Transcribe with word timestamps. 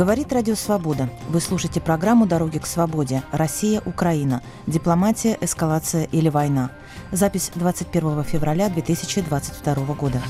Говорит 0.00 0.32
Радио 0.32 0.54
Свобода. 0.54 1.10
Вы 1.28 1.42
слушаете 1.42 1.78
программу 1.78 2.26
«Дороги 2.26 2.56
к 2.56 2.64
свободе. 2.64 3.22
Россия, 3.32 3.82
Украина. 3.84 4.40
Дипломатия, 4.66 5.36
эскалация 5.42 6.04
или 6.04 6.30
война». 6.30 6.70
Запись 7.12 7.50
21 7.54 8.24
февраля 8.24 8.70
2022 8.70 9.94
года. 9.96 10.22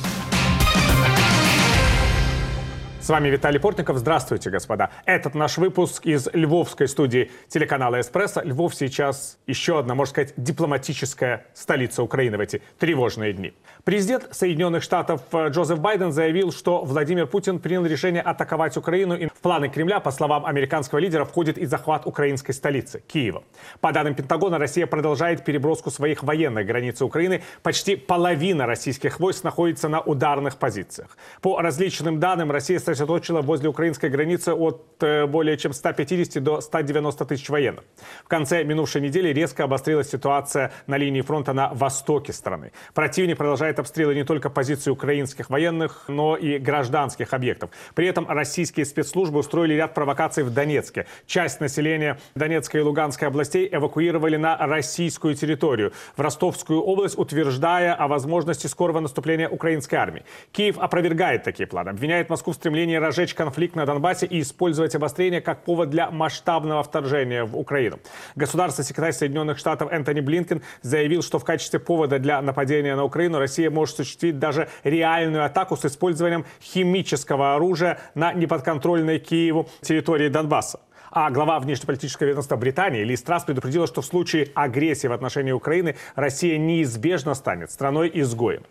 Вами 3.11 3.29
Виталий 3.29 3.59
Портников. 3.59 3.99
Здравствуйте, 3.99 4.51
господа. 4.51 4.91
Этот 5.05 5.35
наш 5.35 5.59
выпуск 5.59 6.07
из 6.07 6.29
львовской 6.33 6.87
студии 6.87 7.33
телеканала 7.49 8.01
«Эспрессо». 8.01 8.41
Львов 8.41 8.73
сейчас 8.77 9.37
еще 9.49 9.81
одна, 9.81 9.97
можно 9.97 10.11
сказать, 10.13 10.35
дипломатическая 10.37 11.47
столица 11.53 12.05
Украины 12.05 12.37
в 12.37 12.41
эти 12.41 12.63
тревожные 12.79 13.33
дни. 13.33 13.53
Президент 13.83 14.29
Соединенных 14.31 14.85
Штатов 14.85 15.23
э, 15.33 15.49
Джозеф 15.49 15.81
Байден 15.81 16.13
заявил, 16.13 16.53
что 16.53 16.85
Владимир 16.85 17.27
Путин 17.27 17.59
принял 17.59 17.85
решение 17.85 18.23
атаковать 18.23 18.77
Украину. 18.77 19.17
И 19.17 19.27
в 19.27 19.41
планы 19.43 19.69
Кремля, 19.69 19.99
по 19.99 20.13
словам 20.13 20.47
американского 20.47 21.01
лидера, 21.01 21.25
входит 21.25 21.59
и 21.59 21.67
захват 21.67 22.07
украинской 22.07 22.53
столицы– 22.53 23.03
Киева. 23.09 23.43
По 23.81 23.91
данным 23.91 24.15
Пентагона, 24.15 24.57
Россия 24.57 24.87
продолжает 24.87 25.45
переброску 25.45 25.91
своих 25.91 26.23
военных 26.23 26.65
границ 26.65 27.03
Украины. 27.03 27.43
Почти 27.65 27.97
половина 27.97 28.67
российских 28.67 29.19
войск 29.19 29.43
находится 29.43 29.89
на 29.89 30.01
ударных 30.01 30.59
позициях. 30.59 31.17
По 31.41 31.61
различным 31.61 32.21
данным, 32.21 32.53
Россия 32.53 32.79
сосредоточила 33.01 33.41
возле 33.41 33.69
украинской 33.69 34.11
границы 34.11 34.53
от 34.53 34.85
э, 35.01 35.27
более 35.27 35.57
чем 35.57 35.73
150 35.73 36.43
до 36.43 36.61
190 36.61 37.25
тысяч 37.25 37.49
военных. 37.49 37.85
В 38.25 38.29
конце 38.29 38.63
минувшей 38.65 39.01
недели 39.01 39.29
резко 39.33 39.65
обострилась 39.65 40.11
ситуация 40.11 40.71
на 40.87 40.99
линии 40.99 41.23
фронта 41.23 41.53
на 41.53 41.73
востоке 41.73 42.33
страны. 42.33 42.73
Противник 42.95 43.39
продолжает 43.39 43.79
обстрелы 43.79 44.15
не 44.15 44.25
только 44.25 44.51
позиций 44.51 44.93
украинских 44.93 45.51
военных, 45.51 46.05
но 46.09 46.37
и 46.37 46.59
гражданских 46.59 47.33
объектов. 47.33 47.71
При 47.95 48.07
этом 48.07 48.29
российские 48.29 48.85
спецслужбы 48.85 49.39
устроили 49.39 49.75
ряд 49.75 49.95
провокаций 49.95 50.45
в 50.45 50.51
Донецке. 50.53 51.07
Часть 51.27 51.61
населения 51.61 52.19
Донецкой 52.35 52.81
и 52.81 52.85
Луганской 52.85 53.29
областей 53.29 53.69
эвакуировали 53.73 54.37
на 54.37 54.57
российскую 54.59 55.35
территорию, 55.35 55.93
в 56.17 56.21
Ростовскую 56.21 56.83
область, 56.83 57.19
утверждая 57.19 57.95
о 57.95 58.09
возможности 58.09 58.67
скорого 58.67 59.01
наступления 59.01 59.49
украинской 59.49 59.95
армии. 59.95 60.25
Киев 60.53 60.79
опровергает 60.79 61.45
такие 61.45 61.67
планы, 61.67 61.91
обвиняет 61.91 62.29
Москву 62.29 62.53
в 62.53 62.57
стремлении 62.57 62.90
разжечь 62.99 63.35
конфликт 63.35 63.77
на 63.77 63.87
Донбассе 63.87 64.27
и 64.27 64.41
использовать 64.41 64.95
обострение 64.95 65.41
как 65.41 65.65
повод 65.65 65.91
для 65.91 66.11
масштабного 66.11 66.83
вторжения 66.83 67.45
в 67.45 67.57
Украину. 67.57 67.99
Государственный 68.37 68.87
секретарь 68.87 69.13
Соединенных 69.13 69.59
Штатов 69.59 69.93
Энтони 69.93 70.21
Блинкен 70.21 70.63
заявил, 70.83 71.23
что 71.23 71.39
в 71.39 71.45
качестве 71.45 71.79
повода 71.79 72.19
для 72.19 72.41
нападения 72.43 72.97
на 72.97 73.05
Украину 73.05 73.39
Россия 73.39 73.71
может 73.71 74.01
осуществить 74.01 74.39
даже 74.39 74.69
реальную 74.85 75.45
атаку 75.45 75.77
с 75.77 75.85
использованием 75.85 76.45
химического 76.63 77.55
оружия 77.55 77.99
на 78.15 78.33
неподконтрольной 78.33 79.19
Киеву 79.19 79.69
территории 79.83 80.29
Донбасса. 80.29 80.81
А 81.13 81.29
глава 81.31 81.59
внешнеполитического 81.59 82.29
ведомства 82.29 82.57
Британии 82.57 83.03
Ли 83.03 83.17
Страс 83.17 83.43
предупредила, 83.43 83.89
что 83.89 84.01
в 84.01 84.07
случае 84.07 84.49
агрессии 84.55 85.09
в 85.09 85.13
отношении 85.13 85.51
Украины 85.51 85.97
Россия 86.15 86.57
неизбежно 86.57 87.35
станет 87.35 87.73
страной-изгоем. 87.73 88.63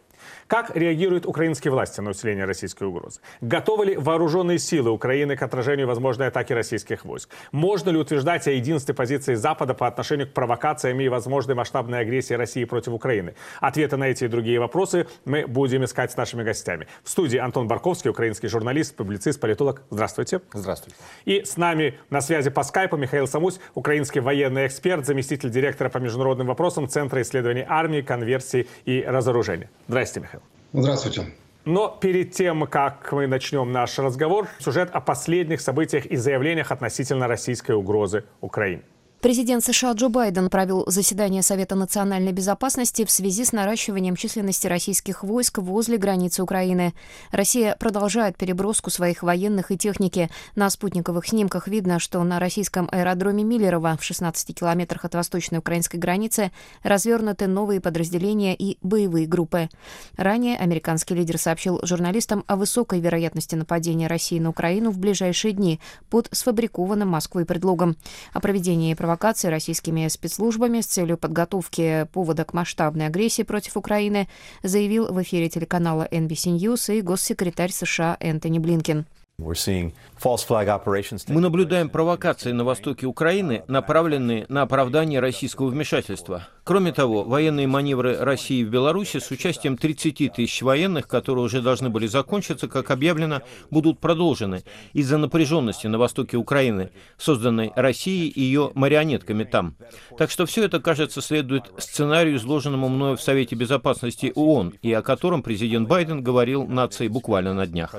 Как 0.49 0.75
реагируют 0.75 1.27
украинские 1.27 1.71
власти 1.71 2.01
на 2.01 2.09
усиление 2.09 2.45
российской 2.45 2.85
угрозы? 2.85 3.21
Готовы 3.39 3.85
ли 3.85 3.95
вооруженные 3.95 4.57
силы 4.57 4.89
Украины 4.89 5.37
к 5.37 5.43
отражению 5.43 5.85
возможной 5.85 6.29
атаки 6.29 6.53
российских 6.53 7.05
войск? 7.05 7.29
Можно 7.51 7.91
ли 7.91 7.99
утверждать 7.99 8.47
о 8.47 8.51
единстве 8.51 8.95
позиции 8.95 9.35
Запада 9.35 9.75
по 9.75 9.85
отношению 9.85 10.25
к 10.27 10.33
провокациям 10.33 10.99
и 11.01 11.07
возможной 11.07 11.53
масштабной 11.53 11.99
агрессии 11.99 12.33
России 12.33 12.63
против 12.63 12.93
Украины? 12.93 13.35
Ответы 13.59 13.95
на 13.97 14.05
эти 14.05 14.23
и 14.23 14.27
другие 14.27 14.59
вопросы 14.59 15.05
мы 15.23 15.45
будем 15.45 15.83
искать 15.83 16.11
с 16.13 16.17
нашими 16.17 16.41
гостями. 16.41 16.87
В 17.03 17.11
студии 17.11 17.37
Антон 17.37 17.67
Барковский, 17.67 18.09
украинский 18.09 18.49
журналист, 18.49 18.95
публицист, 18.95 19.39
политолог. 19.39 19.83
Здравствуйте. 19.91 20.41
Здравствуйте. 20.51 20.97
И 21.25 21.43
с 21.43 21.57
нами 21.57 21.99
на 22.09 22.21
связи 22.21 22.49
по 22.49 22.63
скайпу 22.63 22.97
Михаил 22.97 23.27
Самусь, 23.27 23.59
украинский 23.75 24.19
военный 24.19 24.65
эксперт, 24.65 25.05
заместитель 25.05 25.51
директора 25.51 25.89
по 25.89 25.99
международным 25.99 26.47
вопросам 26.47 26.89
Центра 26.89 27.21
исследований 27.21 27.65
армии, 27.69 28.01
конверсии 28.01 28.67
и 28.85 29.05
разоружения. 29.07 29.69
Здравствуйте, 29.87 30.25
Михаил. 30.25 30.38
Здравствуйте. 30.73 31.25
Но 31.65 31.89
перед 31.89 32.31
тем, 32.31 32.65
как 32.67 33.11
мы 33.11 33.27
начнем 33.27 33.71
наш 33.71 33.99
разговор, 33.99 34.47
сюжет 34.59 34.89
о 34.91 35.01
последних 35.01 35.61
событиях 35.61 36.05
и 36.05 36.15
заявлениях 36.15 36.71
относительно 36.71 37.27
российской 37.27 37.73
угрозы 37.73 38.25
Украине. 38.41 38.83
Президент 39.21 39.65
США 39.65 39.91
Джо 39.91 40.07
Байден 40.07 40.49
провел 40.49 40.85
заседание 40.87 41.43
Совета 41.43 41.75
национальной 41.75 42.31
безопасности 42.31 43.03
в 43.03 43.11
связи 43.11 43.43
с 43.43 43.51
наращиванием 43.51 44.15
численности 44.15 44.65
российских 44.67 45.25
войск 45.25 45.57
возле 45.57 45.97
границы 45.97 46.41
Украины. 46.41 46.93
Россия 47.29 47.75
продолжает 47.77 48.37
переброску 48.37 48.89
своих 48.89 49.21
военных 49.21 49.71
и 49.71 49.77
техники. 49.77 50.29
На 50.55 50.69
спутниковых 50.69 51.27
снимках 51.27 51.67
видно, 51.67 51.99
что 51.99 52.23
на 52.23 52.39
российском 52.39 52.87
аэродроме 52.93 53.43
Миллерово 53.43 53.97
в 53.99 54.05
16 54.05 54.57
километрах 54.57 55.03
от 55.03 55.15
восточной 55.15 55.57
украинской 55.57 55.97
границы 55.97 56.53
развернуты 56.83 57.47
новые 57.47 57.81
подразделения 57.81 58.55
и 58.55 58.77
боевые 58.81 59.27
группы. 59.27 59.67
Ранее 60.15 60.55
американский 60.55 61.13
лидер 61.13 61.37
сообщил 61.37 61.81
журналистам 61.83 62.45
о 62.47 62.55
высокой 62.55 63.01
вероятности 63.01 63.55
нападения 63.55 64.07
России 64.07 64.39
на 64.39 64.49
Украину 64.51 64.91
в 64.91 64.97
ближайшие 64.97 65.51
дни 65.51 65.81
под 66.09 66.29
сфабрикованным 66.31 67.09
Москвой 67.09 67.43
предлогом. 67.43 67.97
О 68.31 68.39
проведении 68.39 68.93
провокации 69.09 69.47
российскими 69.47 70.07
спецслужбами 70.07 70.81
с 70.81 70.85
целью 70.85 71.17
подготовки 71.17 72.05
повода 72.13 72.45
к 72.45 72.53
масштабной 72.53 73.07
агрессии 73.07 73.41
против 73.41 73.75
Украины, 73.75 74.27
заявил 74.61 75.11
в 75.11 75.19
эфире 75.23 75.49
телеканала 75.49 76.07
NBC 76.11 76.57
News 76.57 76.95
и 76.95 77.01
госсекретарь 77.01 77.71
США 77.71 78.17
Энтони 78.19 78.59
Блинкен. 78.59 79.07
Мы 81.33 81.41
наблюдаем 81.41 81.89
провокации 81.89 82.51
на 82.51 82.63
востоке 82.63 83.05
Украины, 83.05 83.63
направленные 83.67 84.45
на 84.49 84.63
оправдание 84.63 85.19
российского 85.19 85.67
вмешательства. 85.67 86.47
Кроме 86.63 86.91
того, 86.91 87.23
военные 87.23 87.65
маневры 87.65 88.17
России 88.17 88.63
в 88.63 88.69
Беларуси 88.69 89.17
с 89.17 89.31
участием 89.31 89.75
30 89.75 90.33
тысяч 90.33 90.61
военных, 90.61 91.07
которые 91.07 91.45
уже 91.45 91.61
должны 91.61 91.89
были 91.89 92.05
закончиться, 92.05 92.67
как 92.67 92.91
объявлено, 92.91 93.41
будут 93.71 93.99
продолжены 93.99 94.63
из-за 94.93 95.17
напряженности 95.17 95.87
на 95.87 95.97
востоке 95.97 96.37
Украины, 96.37 96.91
созданной 97.17 97.71
Россией 97.75 98.27
и 98.27 98.41
ее 98.41 98.71
марионетками 98.75 99.45
там. 99.45 99.75
Так 100.17 100.29
что 100.29 100.45
все 100.45 100.65
это, 100.65 100.79
кажется, 100.79 101.21
следует 101.21 101.63
сценарию, 101.77 102.35
изложенному 102.35 102.87
мною 102.89 103.17
в 103.17 103.21
Совете 103.21 103.55
Безопасности 103.55 104.31
ООН, 104.35 104.75
и 104.81 104.93
о 104.93 105.01
котором 105.01 105.41
президент 105.41 105.87
Байден 105.87 106.21
говорил 106.21 106.67
нации 106.67 107.07
буквально 107.07 107.53
на 107.53 107.65
днях. 107.65 107.95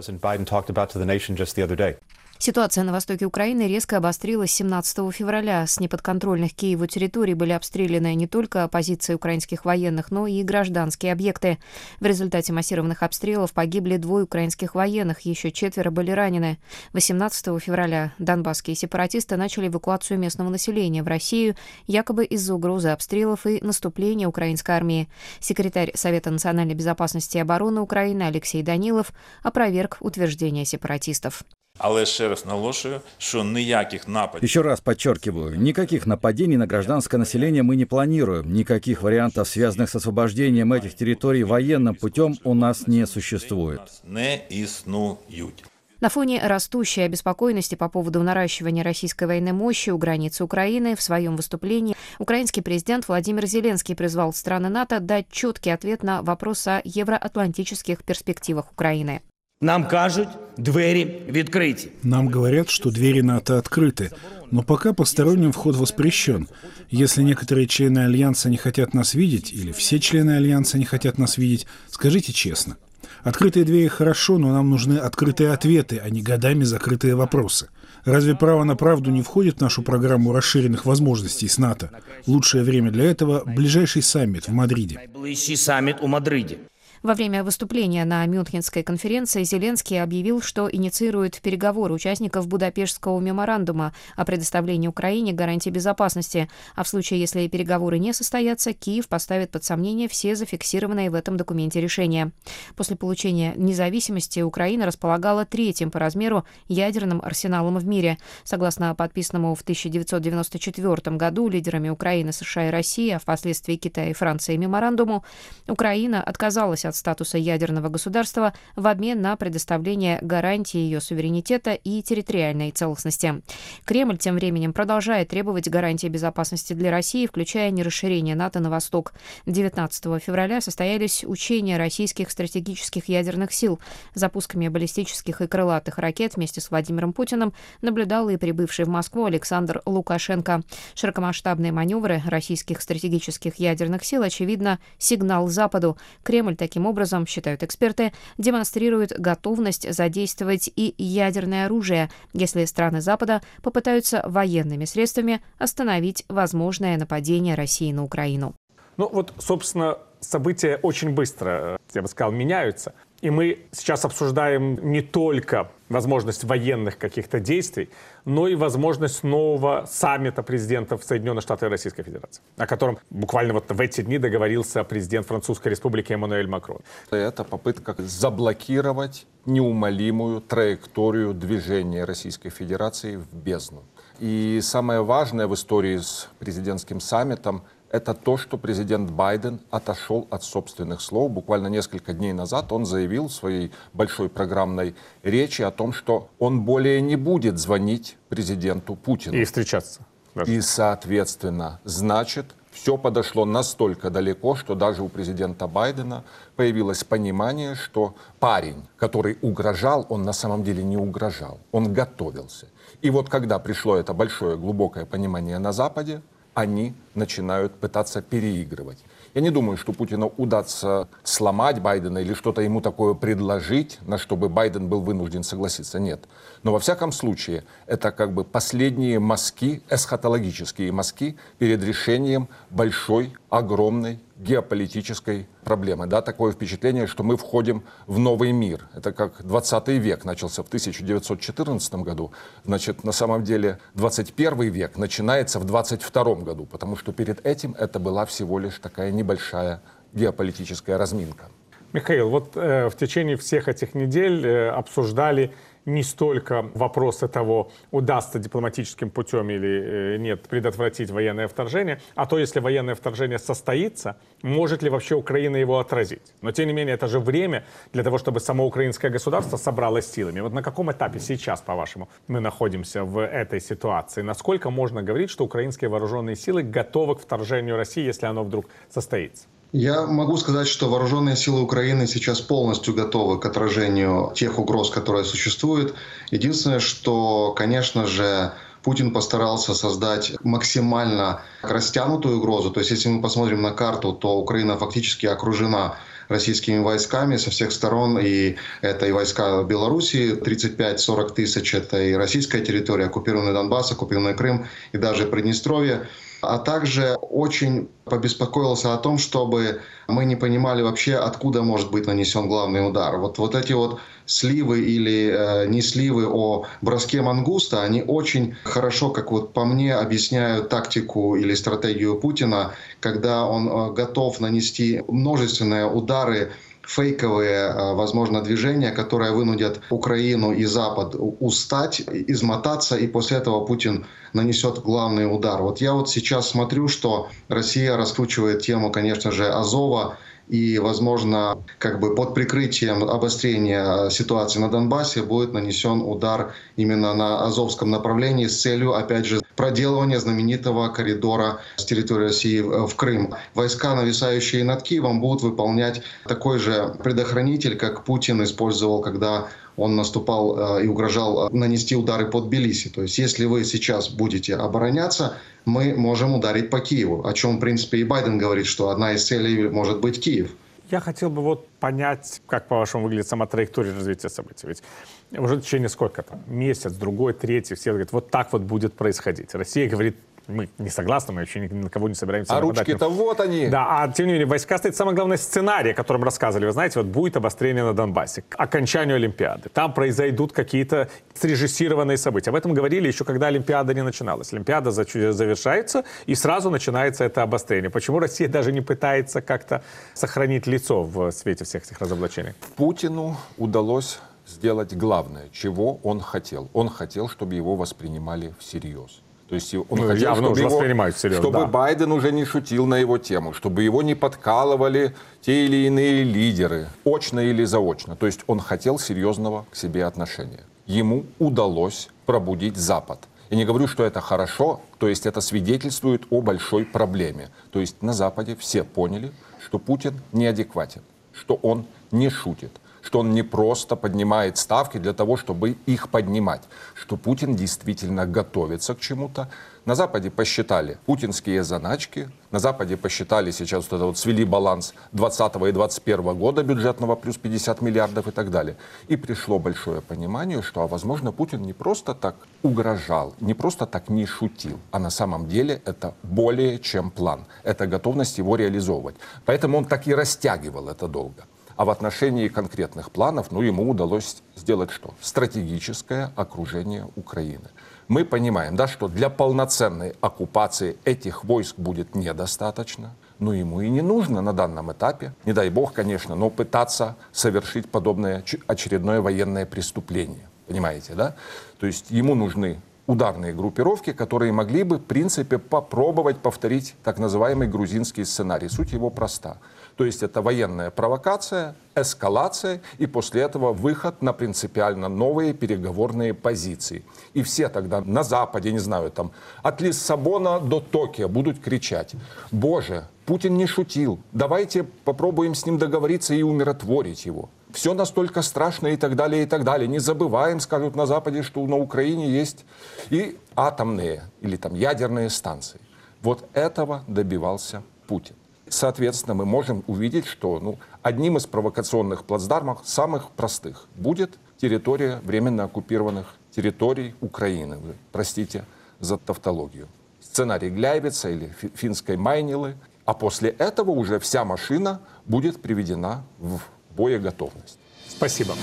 election 1.30 1.36
just 1.36 1.56
the 1.56 1.62
other 1.62 1.76
day. 1.76 1.96
Ситуация 2.42 2.84
на 2.84 2.92
востоке 2.92 3.26
Украины 3.26 3.68
резко 3.68 3.98
обострилась 3.98 4.50
17 4.52 5.14
февраля. 5.14 5.66
С 5.66 5.78
неподконтрольных 5.78 6.54
Киеву 6.54 6.86
территорий 6.86 7.34
были 7.34 7.52
обстреляны 7.52 8.14
не 8.14 8.26
только 8.26 8.66
позиции 8.66 9.12
украинских 9.12 9.66
военных, 9.66 10.10
но 10.10 10.26
и 10.26 10.42
гражданские 10.42 11.12
объекты. 11.12 11.58
В 12.00 12.06
результате 12.06 12.54
массированных 12.54 13.02
обстрелов 13.02 13.52
погибли 13.52 13.98
двое 13.98 14.24
украинских 14.24 14.74
военных, 14.74 15.20
еще 15.20 15.52
четверо 15.52 15.90
были 15.90 16.12
ранены. 16.12 16.58
18 16.94 17.62
февраля 17.62 18.14
донбасские 18.18 18.74
сепаратисты 18.74 19.36
начали 19.36 19.68
эвакуацию 19.68 20.18
местного 20.18 20.48
населения 20.48 21.02
в 21.02 21.08
Россию, 21.08 21.56
якобы 21.86 22.24
из-за 22.24 22.54
угрозы 22.54 22.88
обстрелов 22.88 23.44
и 23.44 23.62
наступления 23.62 24.26
украинской 24.26 24.70
армии. 24.70 25.10
Секретарь 25.40 25.92
Совета 25.94 26.30
национальной 26.30 26.74
безопасности 26.74 27.36
и 27.36 27.40
обороны 27.40 27.82
Украины 27.82 28.22
Алексей 28.22 28.62
Данилов 28.62 29.12
опроверг 29.42 29.98
утверждение 30.00 30.64
сепаратистов. 30.64 31.44
Але 31.79 32.05
ще 32.05 32.29
раз 32.29 32.45
наголошую, 32.45 33.01
що 33.17 33.43
ніяких 33.43 34.07
нападів. 34.07 34.43
Еще 34.43 34.61
раз 34.61 34.79
подчеркиваю, 34.79 35.59
никаких 35.59 36.07
нападений 36.07 36.57
на 36.57 36.65
гражданское 36.67 37.17
население 37.17 37.63
мы 37.63 37.75
не 37.75 37.85
планируем. 37.85 38.53
Никаких 38.53 39.01
вариантов, 39.01 39.47
связанных 39.47 39.89
с 39.89 39.95
освобождением 39.95 40.73
этих 40.73 40.95
территорий 40.95 41.43
военным 41.43 41.95
путем, 41.95 42.37
у 42.43 42.53
нас 42.53 42.87
не 42.87 43.05
существует. 43.05 43.81
Не 44.03 44.41
існують. 44.49 45.65
На 46.01 46.09
фоне 46.09 46.41
растущей 46.43 47.05
обеспокоенности 47.05 47.75
по 47.75 47.89
поводу 47.89 48.23
наращивания 48.23 48.83
российской 48.83 49.25
военной 49.27 49.53
мощи 49.53 49.91
у 49.91 49.97
границы 49.97 50.43
Украины 50.43 50.95
в 50.95 51.01
своем 51.01 51.35
выступлении 51.35 51.95
украинский 52.19 52.61
президент 52.61 53.07
Владимир 53.07 53.47
Зеленский 53.47 53.95
призвал 53.95 54.33
страны 54.33 54.69
НАТО 54.69 54.99
дать 54.99 55.25
четкий 55.31 55.71
ответ 55.71 56.03
на 56.03 56.21
вопрос 56.21 56.67
о 56.67 56.81
евроатлантических 56.83 58.03
перспективах 58.03 58.71
Украины. 58.71 59.21
Нам 59.61 59.87
кажуть, 59.87 60.27
двери 60.57 61.21
відкриті. 61.29 61.87
Нам 62.03 62.29
говорят, 62.29 62.69
что 62.69 62.91
двери 62.91 63.21
НАТО 63.21 63.57
открыты, 63.57 64.11
но 64.51 64.63
пока 64.63 64.93
посторонним 64.93 65.51
вход 65.51 65.75
воспрещен. 65.75 66.47
Если 66.91 67.23
некоторые 67.23 67.67
члены 67.67 67.99
Альянса 68.05 68.49
не 68.49 68.57
хотят 68.57 68.93
нас 68.93 69.15
видеть, 69.15 69.53
или 69.53 69.71
все 69.71 69.99
члены 69.99 70.37
Альянса 70.37 70.77
не 70.77 70.85
хотят 70.85 71.17
нас 71.17 71.37
видеть, 71.37 71.67
скажите 71.89 72.33
честно. 72.33 72.77
Открытые 73.23 73.65
двери 73.65 73.87
хорошо, 73.87 74.37
но 74.37 74.51
нам 74.51 74.69
нужны 74.69 74.99
открытые 74.99 75.51
ответы, 75.51 76.01
а 76.05 76.09
не 76.09 76.21
годами 76.21 76.63
закрытые 76.63 77.15
вопросы. 77.15 77.67
Разве 78.05 78.35
право 78.35 78.63
на 78.65 78.75
правду 78.75 79.09
не 79.09 79.23
входит 79.23 79.57
в 79.57 79.61
нашу 79.61 79.81
программу 79.81 80.31
расширенных 80.31 80.85
возможностей 80.85 81.47
с 81.47 81.57
НАТО? 81.57 81.89
Лучшее 82.27 82.63
время 82.63 82.91
для 82.91 83.05
этого – 83.05 83.45
ближайший 83.45 84.03
саммит 84.03 84.47
в 84.47 84.53
Мадриде. 84.53 84.95
Найближчий 84.95 85.57
саміт 85.57 85.95
у 86.01 86.07
Мадриді. 86.07 86.57
Во 87.02 87.14
время 87.14 87.42
выступления 87.42 88.04
на 88.04 88.26
Мюнхенской 88.26 88.82
конференции 88.82 89.42
Зеленский 89.42 90.02
объявил, 90.02 90.42
что 90.42 90.70
инициирует 90.70 91.40
переговоры 91.40 91.94
участников 91.94 92.46
Будапештского 92.46 93.18
меморандума 93.20 93.94
о 94.16 94.26
предоставлении 94.26 94.86
Украине 94.86 95.32
гарантий 95.32 95.70
безопасности, 95.70 96.50
а 96.76 96.84
в 96.84 96.88
случае, 96.88 97.20
если 97.20 97.48
переговоры 97.48 97.98
не 97.98 98.12
состоятся, 98.12 98.74
Киев 98.74 99.08
поставит 99.08 99.50
под 99.50 99.64
сомнение 99.64 100.08
все 100.08 100.36
зафиксированные 100.36 101.08
в 101.08 101.14
этом 101.14 101.38
документе 101.38 101.80
решения. 101.80 102.32
После 102.76 102.96
получения 102.96 103.54
независимости 103.56 104.40
Украина 104.40 104.84
располагала 104.84 105.46
третьим 105.46 105.90
по 105.90 105.98
размеру 105.98 106.44
ядерным 106.68 107.22
арсеналом 107.24 107.78
в 107.78 107.86
мире. 107.86 108.18
Согласно 108.44 108.94
подписанному 108.94 109.54
в 109.54 109.62
1994 109.62 111.16
году 111.16 111.48
лидерами 111.48 111.88
Украины, 111.88 112.34
США 112.34 112.68
и 112.68 112.70
России, 112.70 113.08
а 113.12 113.18
впоследствии 113.18 113.76
Китая 113.76 114.10
и 114.10 114.12
Франции 114.12 114.58
меморандуму, 114.58 115.24
Украина 115.66 116.22
отказалась 116.22 116.89
от 116.90 116.96
статуса 116.96 117.38
ядерного 117.38 117.88
государства 117.88 118.52
в 118.76 118.86
обмен 118.86 119.22
на 119.22 119.36
предоставление 119.36 120.18
гарантии 120.20 120.78
ее 120.78 121.00
суверенитета 121.00 121.72
и 121.72 122.02
территориальной 122.02 122.70
целостности. 122.70 123.42
Кремль 123.84 124.18
тем 124.18 124.34
временем 124.34 124.72
продолжает 124.72 125.28
требовать 125.28 125.68
гарантии 125.68 126.08
безопасности 126.08 126.74
для 126.74 126.90
России, 126.90 127.26
включая 127.26 127.70
нерасширение 127.70 128.34
НАТО 128.34 128.60
на 128.60 128.70
восток. 128.70 129.14
19 129.46 130.22
февраля 130.22 130.60
состоялись 130.60 131.24
учения 131.24 131.78
российских 131.78 132.30
стратегических 132.30 133.08
ядерных 133.08 133.52
сил. 133.52 133.80
Запусками 134.14 134.68
баллистических 134.68 135.40
и 135.40 135.46
крылатых 135.46 135.98
ракет 135.98 136.34
вместе 136.36 136.60
с 136.60 136.70
Владимиром 136.70 137.12
Путиным 137.12 137.52
наблюдал 137.80 138.28
и 138.28 138.36
прибывший 138.36 138.84
в 138.84 138.88
Москву 138.88 139.24
Александр 139.24 139.80
Лукашенко. 139.86 140.62
Широкомасштабные 140.94 141.72
маневры 141.72 142.22
российских 142.26 142.82
стратегических 142.82 143.56
ядерных 143.56 144.04
сил, 144.04 144.22
очевидно, 144.22 144.80
сигнал 144.98 145.48
Западу. 145.48 145.96
Кремль 146.22 146.56
таким 146.56 146.79
образом, 146.86 147.26
считают 147.26 147.62
эксперты, 147.62 148.12
демонстрирует 148.38 149.18
готовность 149.18 149.92
задействовать 149.92 150.70
и 150.74 150.94
ядерное 150.98 151.66
оружие, 151.66 152.10
если 152.32 152.64
страны 152.64 153.00
Запада 153.00 153.42
попытаются 153.62 154.22
военными 154.26 154.84
средствами 154.84 155.42
остановить 155.58 156.24
возможное 156.28 156.96
нападение 156.96 157.54
России 157.54 157.92
на 157.92 158.04
Украину. 158.04 158.54
Ну 158.96 159.08
вот, 159.10 159.32
собственно, 159.38 159.98
события 160.20 160.78
очень 160.82 161.10
быстро, 161.10 161.78
я 161.94 162.02
бы 162.02 162.08
сказал, 162.08 162.32
меняются. 162.32 162.94
И 163.20 163.28
мы 163.28 163.58
сейчас 163.72 164.04
обсуждаем 164.06 164.78
не 164.90 165.02
только 165.02 165.70
возможность 165.90 166.44
военных 166.44 166.96
каких-то 166.96 167.38
действий, 167.38 167.90
но 168.24 168.48
и 168.48 168.54
возможность 168.54 169.22
нового 169.24 169.84
саммита 169.86 170.42
президентов 170.42 171.04
Соединенных 171.04 171.42
Штатов 171.42 171.68
и 171.68 171.70
Российской 171.70 172.02
Федерации, 172.02 172.42
о 172.56 172.66
котором 172.66 172.98
буквально 173.10 173.52
вот 173.52 173.70
в 173.70 173.80
эти 173.80 174.00
дни 174.00 174.18
договорился 174.18 174.84
президент 174.84 175.26
Французской 175.26 175.68
Республики 175.68 176.14
Эммануэль 176.14 176.46
Макрон. 176.46 176.80
Это 177.10 177.44
попытка 177.44 177.94
заблокировать 177.98 179.26
неумолимую 179.44 180.40
траекторию 180.40 181.34
движения 181.34 182.04
Российской 182.04 182.48
Федерации 182.48 183.16
в 183.16 183.34
бездну. 183.34 183.82
И 184.18 184.60
самое 184.62 185.02
важное 185.02 185.46
в 185.46 185.54
истории 185.54 185.96
с 185.98 186.28
президентским 186.38 187.00
саммитом 187.00 187.64
это 187.90 188.14
то, 188.14 188.36
что 188.36 188.56
президент 188.56 189.10
Байден 189.10 189.60
отошел 189.70 190.26
от 190.30 190.42
собственных 190.44 191.00
слов. 191.00 191.30
Буквально 191.30 191.66
несколько 191.66 192.12
дней 192.12 192.32
назад 192.32 192.72
он 192.72 192.86
заявил 192.86 193.28
в 193.28 193.32
своей 193.32 193.72
большой 193.92 194.28
программной 194.28 194.94
речи 195.22 195.62
о 195.62 195.70
том, 195.70 195.92
что 195.92 196.28
он 196.38 196.62
более 196.62 197.00
не 197.00 197.16
будет 197.16 197.58
звонить 197.58 198.16
президенту 198.28 198.94
Путину. 198.94 199.36
И 199.36 199.44
встречаться. 199.44 200.06
Даже. 200.34 200.52
И, 200.52 200.60
соответственно, 200.60 201.80
значит, 201.84 202.54
все 202.70 202.96
подошло 202.96 203.44
настолько 203.44 204.10
далеко, 204.10 204.54
что 204.54 204.76
даже 204.76 205.02
у 205.02 205.08
президента 205.08 205.66
Байдена 205.66 206.22
появилось 206.54 207.02
понимание, 207.02 207.74
что 207.74 208.14
парень, 208.38 208.86
который 208.96 209.38
угрожал, 209.42 210.06
он 210.08 210.22
на 210.22 210.32
самом 210.32 210.62
деле 210.62 210.84
не 210.84 210.96
угрожал, 210.96 211.58
он 211.72 211.92
готовился. 211.92 212.68
И 213.02 213.10
вот 213.10 213.28
когда 213.28 213.58
пришло 213.58 213.96
это 213.96 214.12
большое 214.14 214.56
глубокое 214.56 215.04
понимание 215.04 215.58
на 215.58 215.72
Западе, 215.72 216.22
они 216.54 216.94
начинают 217.14 217.74
пытаться 217.74 218.22
переигрывать. 218.22 218.98
Я 219.32 219.42
не 219.42 219.50
думаю, 219.50 219.76
что 219.76 219.92
Путину 219.92 220.32
удастся 220.36 221.08
сломать 221.22 221.80
Байдена 221.80 222.18
или 222.18 222.34
что-то 222.34 222.62
ему 222.62 222.80
такое 222.80 223.14
предложить, 223.14 224.00
на 224.02 224.18
что 224.18 224.34
бы 224.34 224.48
Байден 224.48 224.88
был 224.88 225.02
вынужден 225.02 225.44
согласиться. 225.44 226.00
Нет. 226.00 226.24
Но 226.64 226.72
во 226.72 226.80
всяком 226.80 227.12
случае, 227.12 227.62
это 227.86 228.10
как 228.10 228.32
бы 228.32 228.42
последние 228.42 229.20
мазки, 229.20 229.82
эсхатологические 229.88 230.90
мазки 230.90 231.36
перед 231.58 231.82
решением 231.84 232.48
большой, 232.70 233.32
огромной 233.50 234.18
геополитической 234.40 235.46
проблемы. 235.64 236.06
Да, 236.06 236.22
такое 236.22 236.52
впечатление, 236.52 237.06
что 237.06 237.22
мы 237.22 237.36
входим 237.36 237.84
в 238.06 238.18
новый 238.18 238.52
мир. 238.52 238.88
Это 238.94 239.12
как 239.12 239.44
20 239.44 239.88
век 239.88 240.24
начался 240.24 240.62
в 240.62 240.68
1914 240.68 241.94
году. 241.96 242.32
Значит, 242.64 243.04
на 243.04 243.12
самом 243.12 243.44
деле 243.44 243.78
21 243.94 244.60
век 244.70 244.96
начинается 244.96 245.58
в 245.58 245.64
22 245.64 246.34
году, 246.36 246.64
потому 246.64 246.96
что 246.96 247.12
перед 247.12 247.44
этим 247.46 247.74
это 247.78 247.98
была 247.98 248.24
всего 248.24 248.58
лишь 248.58 248.78
такая 248.78 249.12
небольшая 249.12 249.82
геополитическая 250.14 250.96
разминка. 250.96 251.50
Михаил, 251.92 252.28
вот 252.28 252.56
э, 252.56 252.88
в 252.88 252.96
течение 252.96 253.36
всех 253.36 253.68
этих 253.68 253.94
недель 253.94 254.46
э, 254.46 254.68
обсуждали 254.68 255.52
не 255.86 256.04
столько 256.04 256.70
вопросы 256.74 257.26
того, 257.26 257.70
удастся 257.90 258.38
дипломатическим 258.38 259.10
путем 259.10 259.50
или 259.50 260.14
э, 260.14 260.16
нет 260.18 260.42
предотвратить 260.42 261.10
военное 261.10 261.48
вторжение, 261.48 262.00
а 262.14 262.26
то, 262.26 262.38
если 262.38 262.60
военное 262.60 262.94
вторжение 262.94 263.40
состоится, 263.40 264.16
может 264.42 264.82
ли 264.82 264.90
вообще 264.90 265.16
Украина 265.16 265.56
его 265.56 265.80
отразить. 265.80 266.34
Но, 266.42 266.52
тем 266.52 266.68
не 266.68 266.74
менее, 266.74 266.94
это 266.94 267.08
же 267.08 267.18
время 267.18 267.64
для 267.92 268.04
того, 268.04 268.18
чтобы 268.18 268.38
само 268.38 268.66
украинское 268.66 269.10
государство 269.10 269.56
собралось 269.56 270.06
силами. 270.06 270.40
Вот 270.40 270.52
на 270.52 270.62
каком 270.62 270.92
этапе 270.92 271.18
сейчас, 271.18 271.60
по-вашему, 271.60 272.08
мы 272.28 272.38
находимся 272.38 273.02
в 273.02 273.18
этой 273.18 273.60
ситуации? 273.60 274.22
Насколько 274.22 274.70
можно 274.70 275.02
говорить, 275.02 275.30
что 275.30 275.44
украинские 275.44 275.90
вооруженные 275.90 276.36
силы 276.36 276.62
готовы 276.62 277.16
к 277.16 277.20
вторжению 277.20 277.76
России, 277.76 278.04
если 278.04 278.26
оно 278.26 278.44
вдруг 278.44 278.66
состоится? 278.88 279.48
Я 279.72 280.04
могу 280.06 280.36
сказать, 280.36 280.66
что 280.66 280.88
вооруженные 280.88 281.36
силы 281.36 281.62
Украины 281.62 282.08
сейчас 282.08 282.40
полностью 282.40 282.92
готовы 282.92 283.38
к 283.38 283.46
отражению 283.46 284.32
тех 284.34 284.58
угроз, 284.58 284.90
которые 284.90 285.24
существуют. 285.24 285.94
Единственное, 286.32 286.80
что, 286.80 287.52
конечно 287.56 288.06
же, 288.06 288.52
Путин 288.82 289.12
постарался 289.12 289.74
создать 289.74 290.32
максимально 290.42 291.42
растянутую 291.62 292.38
угрозу. 292.38 292.70
То 292.70 292.80
есть, 292.80 292.90
если 292.90 293.10
мы 293.10 293.22
посмотрим 293.22 293.62
на 293.62 293.70
карту, 293.70 294.12
то 294.12 294.38
Украина 294.38 294.76
фактически 294.76 295.26
окружена 295.26 295.96
российскими 296.28 296.78
войсками 296.78 297.36
со 297.36 297.50
всех 297.50 297.70
сторон. 297.70 298.18
И 298.18 298.56
это 298.80 299.06
и 299.06 299.12
войска 299.12 299.62
Белоруссии, 299.62 300.34
35-40 300.34 301.34
тысяч, 301.34 301.74
это 301.74 302.02
и 302.02 302.14
российская 302.14 302.60
территория, 302.60 303.06
оккупированный 303.06 303.52
Донбасс, 303.52 303.92
оккупированный 303.92 304.34
Крым 304.34 304.66
и 304.92 304.98
даже 304.98 305.26
Приднестровье 305.26 306.08
а 306.40 306.58
также 306.58 307.16
очень 307.20 307.88
побеспокоился 308.04 308.94
о 308.94 308.98
том, 308.98 309.18
чтобы 309.18 309.80
мы 310.08 310.24
не 310.24 310.36
понимали 310.36 310.82
вообще, 310.82 311.16
откуда 311.16 311.62
может 311.62 311.90
быть 311.90 312.06
нанесен 312.06 312.48
главный 312.48 312.86
удар. 312.86 313.16
Вот, 313.18 313.38
вот 313.38 313.54
эти 313.54 313.72
вот 313.72 314.00
сливы 314.26 314.80
или 314.80 315.32
э, 315.32 315.66
не 315.66 315.82
сливы 315.82 316.26
о 316.26 316.64
броске 316.80 317.20
мангуста, 317.22 317.82
они 317.82 318.02
очень 318.02 318.54
хорошо, 318.64 319.10
как 319.10 319.30
вот 319.32 319.52
по 319.52 319.64
мне, 319.64 319.94
объясняют 319.94 320.68
тактику 320.68 321.36
или 321.36 321.54
стратегию 321.54 322.18
Путина, 322.18 322.72
когда 323.00 323.44
он 323.44 323.68
э, 323.68 323.92
готов 323.92 324.40
нанести 324.40 325.02
множественные 325.08 325.86
удары 325.86 326.52
фейковые, 326.82 327.68
э, 327.68 327.94
возможно, 327.94 328.42
движения, 328.42 328.90
которые 328.90 329.32
вынудят 329.32 329.80
Украину 329.90 330.52
и 330.52 330.64
Запад 330.64 331.14
устать, 331.18 332.02
измотаться, 332.28 332.96
и 332.96 333.06
после 333.06 333.38
этого 333.38 333.64
Путин 333.64 334.06
нанесет 334.32 334.78
главный 334.78 335.32
удар. 335.32 335.62
Вот 335.62 335.80
я 335.80 335.92
вот 335.92 336.08
сейчас 336.08 336.50
смотрю, 336.50 336.88
что 336.88 337.28
Россия 337.48 337.96
раскручивает 337.96 338.62
тему, 338.62 338.90
конечно 338.90 339.32
же, 339.32 339.46
Азова, 339.46 340.18
и, 340.50 340.78
возможно, 340.80 341.62
как 341.78 342.00
бы 342.00 342.14
под 342.14 342.34
прикрытием 342.34 343.04
обострения 343.04 344.10
ситуации 344.10 344.58
на 344.58 344.68
Донбассе 344.68 345.22
будет 345.22 345.52
нанесен 345.52 346.02
удар 346.02 346.54
именно 346.76 347.14
на 347.14 347.44
Азовском 347.44 347.90
направлении 347.90 348.48
с 348.48 348.60
целью, 348.60 348.94
опять 348.94 349.26
же, 349.26 349.40
проделывания 349.54 350.18
знаменитого 350.18 350.88
коридора 350.88 351.60
с 351.76 351.84
территории 351.84 352.24
России 352.24 352.60
в 352.60 352.92
Крым. 352.96 353.34
Войска, 353.54 353.94
нависающие 353.94 354.64
над 354.64 354.82
Киевом, 354.82 355.20
будут 355.20 355.42
выполнять 355.42 356.02
такой 356.26 356.58
же 356.58 356.96
предохранитель, 357.02 357.76
как 357.76 358.04
Путин 358.04 358.42
использовал, 358.42 359.02
когда 359.02 359.46
он 359.76 359.96
наступал 359.96 360.78
э, 360.78 360.84
и 360.84 360.88
угрожал 360.88 361.48
э, 361.48 361.50
нанести 361.52 361.96
удары 361.96 362.30
под 362.30 362.48
Тбилиси. 362.48 362.88
То 362.88 363.02
есть 363.02 363.18
если 363.18 363.44
вы 363.44 363.64
сейчас 363.64 364.08
будете 364.08 364.56
обороняться, 364.56 365.36
мы 365.64 365.94
можем 365.94 366.34
ударить 366.34 366.70
по 366.70 366.80
Киеву, 366.80 367.26
о 367.26 367.32
чем, 367.32 367.56
в 367.56 367.60
принципе, 367.60 367.98
и 367.98 368.04
Байден 368.04 368.38
говорит, 368.38 368.66
что 368.66 368.90
одна 368.90 369.12
из 369.12 369.26
целей 369.26 369.68
может 369.68 370.00
быть 370.00 370.20
Киев. 370.20 370.50
Я 370.90 370.98
хотел 370.98 371.30
бы 371.30 371.40
вот 371.40 371.68
понять, 371.78 372.42
как, 372.48 372.66
по-вашему, 372.66 373.04
выглядит 373.04 373.28
сама 373.28 373.46
траектория 373.46 373.92
развития 373.94 374.28
событий. 374.28 374.66
Ведь 374.66 374.82
уже 375.30 375.56
в 375.56 375.60
течение 375.60 375.88
сколько 375.88 376.22
там? 376.22 376.42
Месяц, 376.48 376.92
другой, 376.94 377.32
третий, 377.32 377.76
все 377.76 377.90
говорят, 377.90 378.10
вот 378.10 378.30
так 378.30 378.52
вот 378.52 378.62
будет 378.62 378.94
происходить. 378.94 379.54
Россия 379.54 379.88
говорит 379.88 380.16
мы 380.46 380.68
не 380.78 380.90
согласны, 380.90 381.32
мы 381.34 381.42
еще 381.42 381.60
ни 381.60 381.68
на 381.68 381.90
кого 381.90 382.08
не 382.08 382.14
собираемся 382.14 382.56
А 382.56 382.60
ручки-то 382.60 383.08
вот 383.08 383.40
они. 383.40 383.68
Да, 383.68 384.02
а 384.02 384.08
тем 384.08 384.26
не 384.26 384.32
менее, 384.32 384.46
войска 384.46 384.78
стоит 384.78 384.96
самый 384.96 385.14
главный 385.14 385.38
сценарий, 385.38 385.92
о 385.92 385.94
котором 385.94 386.24
рассказывали. 386.24 386.66
Вы 386.66 386.72
знаете, 386.72 387.00
вот 387.00 387.08
будет 387.08 387.36
обострение 387.36 387.84
на 387.84 387.92
Донбассе, 387.92 388.42
к 388.48 388.54
окончанию 388.58 389.16
Олимпиады. 389.16 389.68
Там 389.72 389.94
произойдут 389.94 390.52
какие-то 390.52 391.08
срежиссированные 391.34 392.16
события. 392.16 392.50
Об 392.50 392.56
этом 392.56 392.74
говорили 392.74 393.08
еще, 393.08 393.24
когда 393.24 393.48
Олимпиада 393.48 393.94
не 393.94 394.02
начиналась. 394.02 394.52
Олимпиада 394.52 394.90
завершается, 394.90 396.04
и 396.26 396.34
сразу 396.34 396.70
начинается 396.70 397.24
это 397.24 397.42
обострение. 397.42 397.90
Почему 397.90 398.18
Россия 398.18 398.48
даже 398.48 398.72
не 398.72 398.80
пытается 398.80 399.40
как-то 399.40 399.82
сохранить 400.14 400.66
лицо 400.66 401.02
в 401.02 401.30
свете 401.30 401.64
всех 401.64 401.84
этих 401.84 402.00
разоблачений? 402.00 402.54
Путину 402.76 403.36
удалось 403.56 404.20
сделать 404.46 404.94
главное, 404.96 405.48
чего 405.52 406.00
он 406.02 406.20
хотел. 406.20 406.68
Он 406.72 406.88
хотел, 406.88 407.28
чтобы 407.28 407.54
его 407.54 407.76
воспринимали 407.76 408.52
всерьез. 408.58 409.22
То 409.50 409.54
есть 409.56 409.74
он 409.74 409.84
ну, 409.90 410.06
хотел, 410.06 410.36
чтобы, 410.36 410.60
его, 410.60 411.10
всерьез, 411.10 411.38
чтобы 411.38 411.58
да. 411.58 411.66
Байден 411.66 412.12
уже 412.12 412.30
не 412.30 412.44
шутил 412.44 412.86
на 412.86 412.98
его 412.98 413.18
тему, 413.18 413.52
чтобы 413.52 413.82
его 413.82 414.00
не 414.00 414.14
подкалывали 414.14 415.12
те 415.40 415.66
или 415.66 415.88
иные 415.88 416.22
лидеры, 416.22 416.86
очно 417.04 417.40
или 417.40 417.64
заочно. 417.64 418.14
То 418.14 418.26
есть 418.26 418.42
он 418.46 418.60
хотел 418.60 419.00
серьезного 419.00 419.66
к 419.68 419.74
себе 419.74 420.04
отношения. 420.04 420.60
Ему 420.86 421.24
удалось 421.40 422.10
пробудить 422.26 422.76
Запад. 422.76 423.18
Я 423.50 423.56
не 423.56 423.64
говорю, 423.64 423.88
что 423.88 424.04
это 424.04 424.20
хорошо, 424.20 424.82
то 424.98 425.08
есть 425.08 425.26
это 425.26 425.40
свидетельствует 425.40 426.22
о 426.30 426.42
большой 426.42 426.84
проблеме. 426.84 427.48
То 427.72 427.80
есть 427.80 428.00
на 428.02 428.12
Западе 428.12 428.54
все 428.54 428.84
поняли, 428.84 429.32
что 429.66 429.80
Путин 429.80 430.14
неадекватен, 430.30 431.02
что 431.32 431.56
он 431.56 431.86
не 432.12 432.30
шутит, 432.30 432.70
что 433.10 433.18
он 433.18 433.32
не 433.32 433.42
просто 433.42 433.96
поднимает 433.96 434.56
ставки 434.56 434.98
для 434.98 435.12
того, 435.12 435.36
чтобы 435.36 435.76
их 435.86 436.10
поднимать, 436.10 436.62
что 436.94 437.16
Путин 437.16 437.56
действительно 437.56 438.24
готовится 438.24 438.94
к 438.94 439.00
чему-то. 439.00 439.48
На 439.84 439.96
Западе 439.96 440.30
посчитали 440.30 440.96
путинские 441.06 441.64
заначки, 441.64 442.30
на 442.52 442.60
Западе 442.60 442.96
посчитали 442.96 443.50
сейчас 443.50 443.90
вот 443.90 443.96
это 443.96 444.04
вот 444.04 444.16
свели 444.16 444.44
баланс 444.44 444.94
20 445.10 445.56
и 445.56 445.72
21 445.72 446.38
года 446.38 446.62
бюджетного 446.62 447.16
плюс 447.16 447.36
50 447.36 447.82
миллиардов 447.82 448.28
и 448.28 448.30
так 448.30 448.50
далее. 448.50 448.76
И 449.08 449.16
пришло 449.16 449.58
большое 449.58 450.00
понимание, 450.00 450.62
что, 450.62 450.82
а 450.82 450.86
возможно, 450.86 451.32
Путин 451.32 451.62
не 451.62 451.72
просто 451.72 452.14
так 452.14 452.36
угрожал, 452.62 453.34
не 453.40 453.54
просто 453.54 453.86
так 453.86 454.08
не 454.08 454.24
шутил, 454.24 454.78
а 454.92 455.00
на 455.00 455.10
самом 455.10 455.48
деле 455.48 455.82
это 455.84 456.14
более 456.22 456.78
чем 456.78 457.10
план. 457.10 457.46
Это 457.64 457.88
готовность 457.88 458.38
его 458.38 458.54
реализовывать. 458.54 459.16
Поэтому 459.46 459.78
он 459.78 459.84
так 459.84 460.06
и 460.06 460.14
растягивал 460.14 460.88
это 460.88 461.08
долго. 461.08 461.42
А 461.80 461.86
в 461.86 461.88
отношении 461.88 462.48
конкретных 462.48 463.10
планов, 463.10 463.50
ну, 463.50 463.62
ему 463.62 463.88
удалось 463.88 464.42
сделать 464.54 464.90
что? 464.90 465.14
Стратегическое 465.22 466.30
окружение 466.36 467.08
Украины. 467.16 467.70
Мы 468.06 468.26
понимаем, 468.26 468.76
да, 468.76 468.86
что 468.86 469.08
для 469.08 469.30
полноценной 469.30 470.12
оккупации 470.20 470.98
этих 471.06 471.42
войск 471.42 471.78
будет 471.78 472.14
недостаточно, 472.14 473.14
но 473.38 473.54
ему 473.54 473.80
и 473.80 473.88
не 473.88 474.02
нужно 474.02 474.42
на 474.42 474.52
данном 474.52 474.92
этапе, 474.92 475.32
не 475.46 475.54
дай 475.54 475.70
бог, 475.70 475.94
конечно, 475.94 476.34
но 476.34 476.50
пытаться 476.50 477.16
совершить 477.32 477.90
подобное 477.90 478.44
очередное 478.66 479.22
военное 479.22 479.64
преступление. 479.64 480.50
Понимаете, 480.66 481.14
да? 481.14 481.34
То 481.78 481.86
есть 481.86 482.10
ему 482.10 482.34
нужны 482.34 482.82
ударные 483.06 483.54
группировки, 483.54 484.12
которые 484.12 484.52
могли 484.52 484.82
бы, 484.82 484.98
в 484.98 485.04
принципе, 485.04 485.56
попробовать 485.56 486.40
повторить 486.40 486.94
так 487.02 487.18
называемый 487.18 487.68
грузинский 487.68 488.24
сценарий. 488.24 488.68
Суть 488.68 488.92
его 488.92 489.08
проста. 489.08 489.56
То 490.00 490.06
есть 490.06 490.22
это 490.22 490.40
военная 490.40 490.90
провокация, 490.90 491.74
эскалация 491.94 492.80
и 492.96 493.06
после 493.06 493.42
этого 493.42 493.74
выход 493.74 494.22
на 494.22 494.32
принципиально 494.32 495.10
новые 495.10 495.52
переговорные 495.52 496.32
позиции. 496.32 497.04
И 497.34 497.42
все 497.42 497.68
тогда 497.68 498.00
на 498.00 498.22
Западе, 498.22 498.72
не 498.72 498.78
знаю, 498.78 499.10
там 499.10 499.30
от 499.62 499.82
Лиссабона 499.82 500.58
до 500.58 500.80
Токио 500.80 501.28
будут 501.28 501.60
кричать, 501.60 502.14
боже, 502.50 503.08
Путин 503.26 503.58
не 503.58 503.66
шутил, 503.66 504.18
давайте 504.32 504.84
попробуем 504.84 505.54
с 505.54 505.66
ним 505.66 505.76
договориться 505.76 506.32
и 506.32 506.42
умиротворить 506.42 507.26
его. 507.26 507.50
Все 507.70 507.92
настолько 507.92 508.40
страшно 508.40 508.86
и 508.86 508.96
так 508.96 509.16
далее, 509.16 509.42
и 509.42 509.46
так 509.46 509.64
далее. 509.64 509.86
Не 509.86 509.98
забываем, 509.98 510.60
скажут 510.60 510.96
на 510.96 511.04
Западе, 511.04 511.42
что 511.42 511.66
на 511.66 511.76
Украине 511.76 512.26
есть 512.30 512.64
и 513.10 513.36
атомные 513.54 514.22
или 514.40 514.56
там 514.56 514.74
ядерные 514.74 515.28
станции. 515.28 515.78
Вот 516.22 516.48
этого 516.54 517.04
добивался 517.06 517.82
Путин. 518.06 518.39
Соответственно, 518.70 519.34
мы 519.34 519.44
можем 519.44 519.82
увидеть, 519.88 520.26
что 520.26 520.60
ну, 520.60 520.78
одним 521.02 521.36
из 521.36 521.46
провокационных 521.46 522.24
плацдармов, 522.24 522.80
самых 522.84 523.30
простых, 523.30 523.86
будет 523.96 524.38
территория 524.58 525.20
временно 525.24 525.64
оккупированных 525.64 526.36
территорий 526.54 527.14
Украины. 527.20 527.78
Вы, 527.78 527.96
простите 528.12 528.64
за 529.00 529.18
тавтологию. 529.18 529.88
Сценарий 530.20 530.70
Гляйвица 530.70 531.30
или 531.30 531.52
финской 531.74 532.16
Майнилы. 532.16 532.76
А 533.04 533.14
после 533.14 533.50
этого 533.50 533.90
уже 533.90 534.20
вся 534.20 534.44
машина 534.44 535.00
будет 535.26 535.60
приведена 535.60 536.22
в 536.38 536.60
боеготовность. 536.94 537.78
Спасибо. 538.06 538.54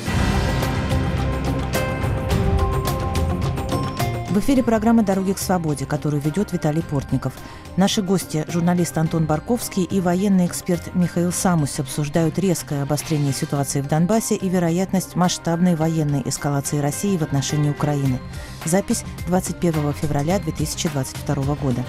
В 4.37 4.39
эфире 4.39 4.61
программа 4.61 5.01
«Дороги 5.01 5.33
к 5.33 5.39
свободе», 5.39 5.87
которую 5.87 6.21
ведет 6.21 6.53
Виталий 6.53 6.83
Портников. 6.83 7.33
Наши 7.75 8.03
гости, 8.03 8.45
журналист 8.47 8.95
Антон 8.95 9.25
Барковский 9.25 9.81
и 9.83 9.99
военный 9.99 10.45
эксперт 10.45 10.93
Михаил 10.93 11.31
Самус 11.31 11.79
обсуждают 11.79 12.37
резкое 12.37 12.83
обострение 12.83 13.33
ситуации 13.33 13.81
в 13.81 13.87
Донбассе 13.87 14.35
и 14.35 14.47
вероятность 14.47 15.15
масштабной 15.15 15.75
военной 15.75 16.21
эскалации 16.23 16.77
России 16.77 17.17
в 17.17 17.23
отношении 17.23 17.71
Украины. 17.71 18.19
Запись 18.63 19.05
21 19.25 19.91
февраля 19.93 20.37
2022 20.37 21.55
года. 21.55 21.83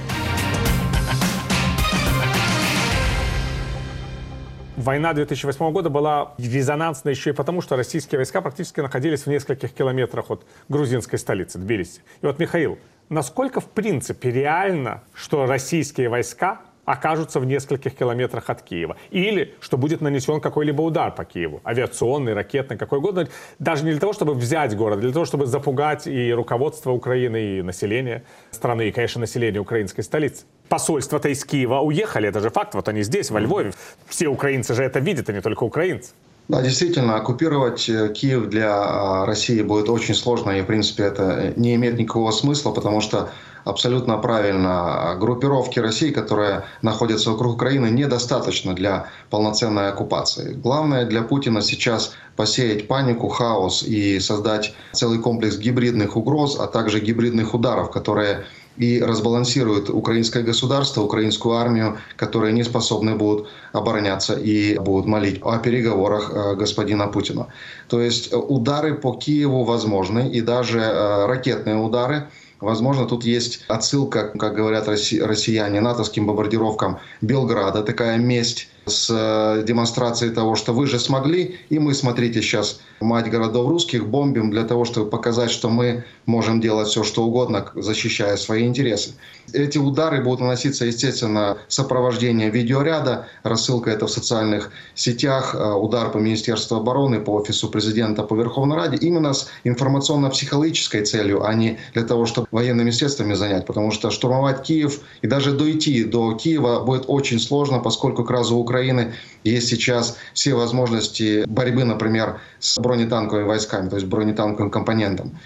Война 4.79 5.13
2008 5.13 5.73
года 5.73 5.91
была 5.91 6.35
резонансна 6.39 7.09
еще 7.09 7.31
и 7.31 7.33
потому, 7.33 7.63
что 7.63 7.75
российские 7.75 8.21
войска 8.21 8.41
практически 8.41 8.79
находились 8.79 9.23
в 9.23 9.27
нескольких 9.27 9.73
километрах 9.73 10.31
от 10.31 10.47
грузинской 10.69 11.19
столицы, 11.19 11.59
Тбилиси. 11.59 12.03
И 12.23 12.27
вот, 12.27 12.39
Михаил, 12.39 12.79
насколько 13.09 13.61
в 13.61 13.67
принципе 13.67 14.31
реально, 14.31 15.03
что 15.15 15.47
российские 15.47 16.09
войска 16.09 16.61
окажутся 16.89 17.39
в 17.39 17.45
нескольких 17.45 17.95
километрах 17.95 18.49
от 18.49 18.63
Киева. 18.63 18.97
Или 19.11 19.55
что 19.61 19.77
будет 19.77 20.01
нанесен 20.01 20.41
какой-либо 20.41 20.81
удар 20.81 21.15
по 21.15 21.25
Киеву, 21.25 21.61
авиационный, 21.65 22.33
ракетный, 22.33 22.79
какой 22.79 22.99
угодно, 22.99 23.29
даже 23.59 23.85
не 23.85 23.91
для 23.91 24.01
того, 24.01 24.15
чтобы 24.15 24.33
взять 24.35 24.75
город, 24.75 24.99
а 24.99 25.01
для 25.03 25.13
того, 25.13 25.27
чтобы 25.27 25.47
запугать 25.47 26.07
и 26.07 26.33
руководство 26.33 26.93
Украины, 26.93 27.59
и 27.59 27.63
население 27.63 28.23
страны, 28.51 28.89
и, 28.89 28.93
конечно, 28.93 29.21
население 29.21 29.61
украинской 29.61 30.03
столицы. 30.03 30.45
Посольства-то 30.69 31.29
из 31.29 31.45
Киева 31.45 31.81
уехали, 31.81 32.29
это 32.29 32.41
же 32.41 32.49
факт, 32.51 32.75
вот 32.75 32.89
они 32.89 33.03
здесь, 33.03 33.31
во 33.31 33.41
Львове. 33.41 33.73
Все 34.07 34.29
украинцы 34.29 34.75
же 34.75 34.83
это 34.83 34.99
видят, 34.99 35.29
а 35.29 35.33
не 35.33 35.43
только 35.43 35.65
украинцы. 35.65 36.13
Да, 36.49 36.63
действительно, 36.63 37.17
оккупировать 37.17 37.87
э, 37.91 38.09
Киев 38.15 38.49
для 38.49 38.73
а, 38.73 39.27
России 39.27 39.61
будет 39.61 39.91
очень 39.91 40.15
сложно, 40.15 40.53
и, 40.53 40.63
в 40.63 40.67
принципе, 40.67 41.03
это 41.03 41.53
не 41.57 41.75
имеет 41.75 41.99
никакого 41.99 42.31
смысла, 42.31 42.73
потому 42.73 43.03
что 43.03 43.29
абсолютно 43.69 44.17
правильно, 44.19 45.17
группировки 45.21 45.79
России, 45.79 46.11
которые 46.11 46.65
находятся 46.83 47.31
вокруг 47.31 47.55
Украины, 47.55 47.87
недостаточно 47.87 48.75
для 48.75 49.07
полноценной 49.31 49.89
оккупации. 49.89 50.55
Главное 50.55 51.05
для 51.05 51.23
Путина 51.23 51.61
сейчас 51.63 52.15
посеять 52.37 52.89
панику, 52.89 53.29
хаос 53.29 53.83
и 53.83 54.21
создать 54.21 54.75
целый 54.93 55.19
комплекс 55.19 55.59
гибридных 55.59 56.17
угроз, 56.17 56.59
а 56.59 56.67
также 56.67 57.01
гибридных 57.01 57.55
ударов, 57.55 57.91
которые 57.91 58.45
и 58.79 59.03
разбалансируют 59.03 59.91
украинское 59.91 60.43
государство, 60.43 61.03
украинскую 61.03 61.57
армию, 61.57 61.99
которые 62.17 62.53
не 62.53 62.63
способны 62.63 63.17
будут 63.17 63.49
обороняться 63.73 64.35
и 64.35 64.79
будут 64.79 65.07
молить 65.07 65.41
о 65.43 65.59
переговорах 65.59 66.31
э, 66.33 66.55
господина 66.55 67.09
Путина. 67.09 67.49
То 67.89 68.01
есть 68.01 68.33
э, 68.33 68.37
удары 68.37 68.95
по 68.95 69.15
Киеву 69.15 69.65
возможны, 69.65 70.31
и 70.31 70.41
даже 70.41 70.79
э, 70.79 71.27
ракетные 71.27 71.77
удары 71.77 72.29
Возможно, 72.61 73.07
тут 73.07 73.25
есть 73.25 73.65
отсылка, 73.69 74.33
как 74.37 74.55
говорят 74.55 74.89
россияне, 74.89 75.81
натовским 75.81 76.27
бомбардировкам 76.27 76.99
Белграда, 77.21 77.83
такая 77.83 78.19
месть 78.19 78.69
с 78.89 79.09
э, 79.11 79.63
демонстрацией 79.65 80.33
того, 80.33 80.57
что 80.57 80.73
вы 80.73 80.87
же 80.87 80.99
смогли, 80.99 81.59
и 81.69 81.79
мы, 81.79 81.95
смотрите, 81.95 82.43
сейчас 82.43 82.81
мать 83.01 83.31
городов 83.31 83.69
русских 83.69 84.07
бомбим 84.07 84.51
для 84.51 84.65
того, 84.65 84.85
чтобы 84.85 85.11
показать, 85.11 85.51
что 85.51 85.69
мы 85.69 86.05
можем 86.27 86.61
делать 86.61 86.89
все, 86.89 87.05
что 87.05 87.25
угодно, 87.25 87.71
защищая 87.75 88.37
свои 88.37 88.67
интересы. 88.67 89.15
Эти 89.53 89.79
удары 89.79 90.23
будут 90.23 90.41
наноситься, 90.41 90.85
естественно, 90.85 91.59
сопровождение 91.69 92.51
видеоряда, 92.51 93.27
рассылка 93.43 93.91
это 93.91 94.07
в 94.07 94.11
социальных 94.11 94.71
сетях, 94.95 95.55
э, 95.55 95.73
удар 95.73 96.11
по 96.11 96.19
Министерству 96.19 96.77
обороны, 96.77 97.21
по 97.21 97.31
офису 97.35 97.69
президента, 97.69 98.23
по 98.23 98.35
Верховной 98.35 98.77
Раде, 98.77 98.97
именно 98.97 99.33
с 99.33 99.49
информационно-психологической 99.65 101.05
целью, 101.05 101.45
а 101.45 101.55
не 101.55 101.79
для 101.95 102.03
того, 102.03 102.27
чтобы 102.27 102.49
военными 102.51 102.91
средствами 102.91 103.35
занять, 103.35 103.67
потому 103.67 103.91
что 103.91 104.11
штурмовать 104.11 104.63
Киев 104.63 105.01
и 105.23 105.27
даже 105.27 105.53
дойти 105.53 106.05
до 106.05 106.35
Киева 106.35 106.81
будет 106.81 107.05
очень 107.07 107.39
сложно, 107.41 107.79
поскольку 107.79 108.23
как 108.23 108.31
раз 108.31 108.51
у 108.51 108.59
Украины 108.79 109.13
есть 109.45 109.69
сейчас 109.69 110.17
все 110.35 110.55
возможности 110.55 111.45
борьбы, 111.47 111.85
например, 111.85 112.41
с 112.61 112.79
бронетанковыми 112.79 113.45
войсками, 113.45 113.89
то 113.89 113.97
есть 113.97 114.07
бронетанковым 114.07 114.71
компонентом 114.71 115.39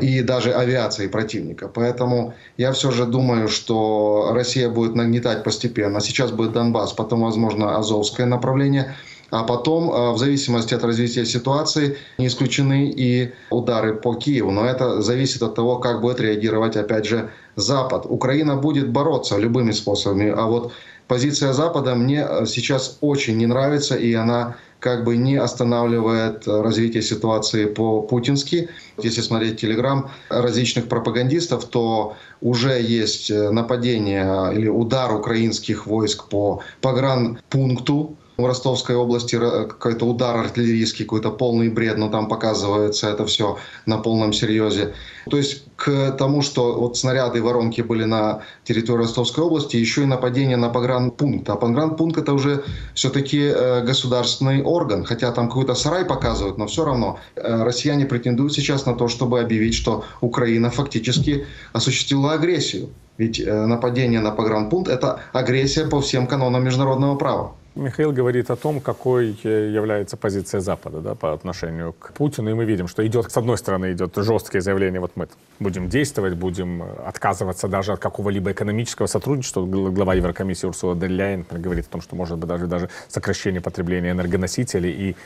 и 0.00 0.22
даже 0.22 0.52
авиацией 0.52 1.08
противника. 1.08 1.68
Поэтому 1.68 2.34
я 2.56 2.70
все 2.72 2.90
же 2.90 3.04
думаю, 3.04 3.48
что 3.48 4.30
Россия 4.32 4.68
будет 4.68 4.94
нагнетать 4.94 5.42
постепенно. 5.42 6.00
Сейчас 6.00 6.30
будет 6.30 6.52
Донбасс, 6.52 6.92
потом, 6.92 7.22
возможно, 7.22 7.76
Азовское 7.76 8.26
направление– 8.26 8.94
а 9.30 9.42
потом, 9.42 9.90
э, 9.90 10.12
в 10.12 10.18
зависимости 10.18 10.74
от 10.74 10.84
развития 10.84 11.24
ситуации, 11.26 11.96
не 12.18 12.26
исключены 12.26 12.92
и 12.96 13.32
удары 13.50 13.94
по 13.94 14.14
Киеву. 14.14 14.50
Но 14.50 14.64
это 14.64 15.02
зависит 15.02 15.42
от 15.42 15.54
того, 15.54 15.78
как 15.78 16.00
будет 16.00 16.20
реагировать, 16.20 16.76
опять 16.76 17.06
же, 17.06 17.28
Запад. 17.56 18.06
Украина 18.08 18.56
будет 18.56 18.90
бороться 18.90 19.38
любыми 19.38 19.72
способами. 19.72 20.28
А 20.28 20.46
вот 20.46 20.72
позиция 21.08 21.52
Запада 21.52 21.94
мне 21.94 22.26
э, 22.28 22.46
сейчас 22.46 22.98
очень 23.00 23.36
не 23.36 23.46
нравится, 23.46 23.96
и 23.96 24.12
она 24.14 24.56
как 24.80 25.04
бы 25.04 25.16
не 25.16 25.36
останавливает 25.36 26.46
развитие 26.46 27.02
ситуации 27.02 27.64
по-путински. 27.66 28.68
Если 29.02 29.20
смотреть 29.20 29.60
телеграм 29.60 30.10
различных 30.28 30.88
пропагандистов, 30.88 31.64
то 31.64 32.16
уже 32.40 32.80
есть 32.80 33.30
э, 33.30 33.50
нападение 33.50 34.52
или 34.54 34.68
удар 34.68 35.14
украинских 35.14 35.86
войск 35.86 36.28
по 36.28 36.62
погранпункту, 36.82 38.16
в 38.36 38.44
Ростовской 38.44 38.94
области 38.94 39.38
какой-то 39.38 40.06
удар 40.06 40.36
артиллерийский, 40.36 41.04
какой-то 41.04 41.30
полный 41.30 41.68
бред, 41.68 41.96
но 41.98 42.08
там 42.08 42.28
показывается 42.28 43.08
это 43.08 43.24
все 43.26 43.58
на 43.86 43.98
полном 43.98 44.32
серьезе. 44.32 44.94
То 45.30 45.36
есть 45.36 45.64
к 45.76 46.12
тому, 46.12 46.42
что 46.42 46.74
вот 46.74 46.96
снаряды 46.96 47.38
и 47.38 47.40
воронки 47.40 47.80
были 47.80 48.04
на 48.04 48.42
территории 48.64 49.02
Ростовской 49.02 49.44
области, 49.44 49.76
еще 49.76 50.02
и 50.02 50.06
нападение 50.06 50.56
на 50.56 50.68
погранпункт. 50.68 51.48
А 51.48 51.56
погранпункт 51.56 52.18
это 52.18 52.32
уже 52.32 52.64
все-таки 52.94 53.40
э, 53.40 53.82
государственный 53.82 54.62
орган, 54.62 55.04
хотя 55.04 55.32
там 55.32 55.48
какой-то 55.48 55.74
сарай 55.74 56.04
показывают, 56.04 56.58
но 56.58 56.66
все 56.66 56.84
равно 56.84 57.18
э, 57.34 57.62
россияне 57.64 58.06
претендуют 58.06 58.52
сейчас 58.52 58.86
на 58.86 58.94
то, 58.94 59.08
чтобы 59.08 59.40
объявить, 59.40 59.74
что 59.74 60.04
Украина 60.20 60.70
фактически 60.70 61.46
осуществила 61.72 62.32
агрессию. 62.32 62.88
Ведь 63.18 63.40
э, 63.40 63.66
нападение 63.66 64.20
на 64.20 64.30
погранпункт– 64.30 64.88
это 64.90 65.20
агрессия 65.32 65.86
по 65.86 66.00
всем 66.00 66.26
канонам 66.26 66.64
международного 66.64 67.16
права. 67.16 67.52
Михаил 67.76 68.10
говорит 68.10 68.50
о 68.50 68.56
том, 68.56 68.80
какой 68.80 69.36
э, 69.44 69.70
является 69.70 70.16
позиция 70.16 70.60
Запада 70.60 71.00
да, 71.00 71.14
по 71.14 71.32
отношению 71.32 71.92
к 71.92 72.12
Путину. 72.14 72.50
И 72.50 72.54
мы 72.54 72.64
видим, 72.64 72.88
что 72.88 73.06
идет, 73.06 73.30
с 73.30 73.36
одной 73.36 73.58
стороны, 73.58 73.92
идет 73.92 74.16
жесткое 74.16 74.62
заявление, 74.62 75.00
вот 75.00 75.12
мы 75.14 75.28
будем 75.58 75.88
действовать, 75.88 76.34
будем 76.34 76.82
отказываться 76.82 77.68
даже 77.68 77.92
от 77.92 78.00
какого-либо 78.00 78.52
экономического 78.52 79.06
сотрудничества. 79.06 79.64
Глава 79.64 80.14
Еврокомиссии 80.14 80.66
Урсула 80.66 80.94
Дель 80.94 81.44
говорит 81.50 81.86
о 81.86 81.90
том, 81.90 82.00
что 82.00 82.16
может 82.16 82.38
быть 82.38 82.48
даже, 82.48 82.66
даже 82.66 82.88
сокращение 83.08 83.60
потребления 83.60 84.10
энергоносителей 84.10 84.90
и 84.90 85.16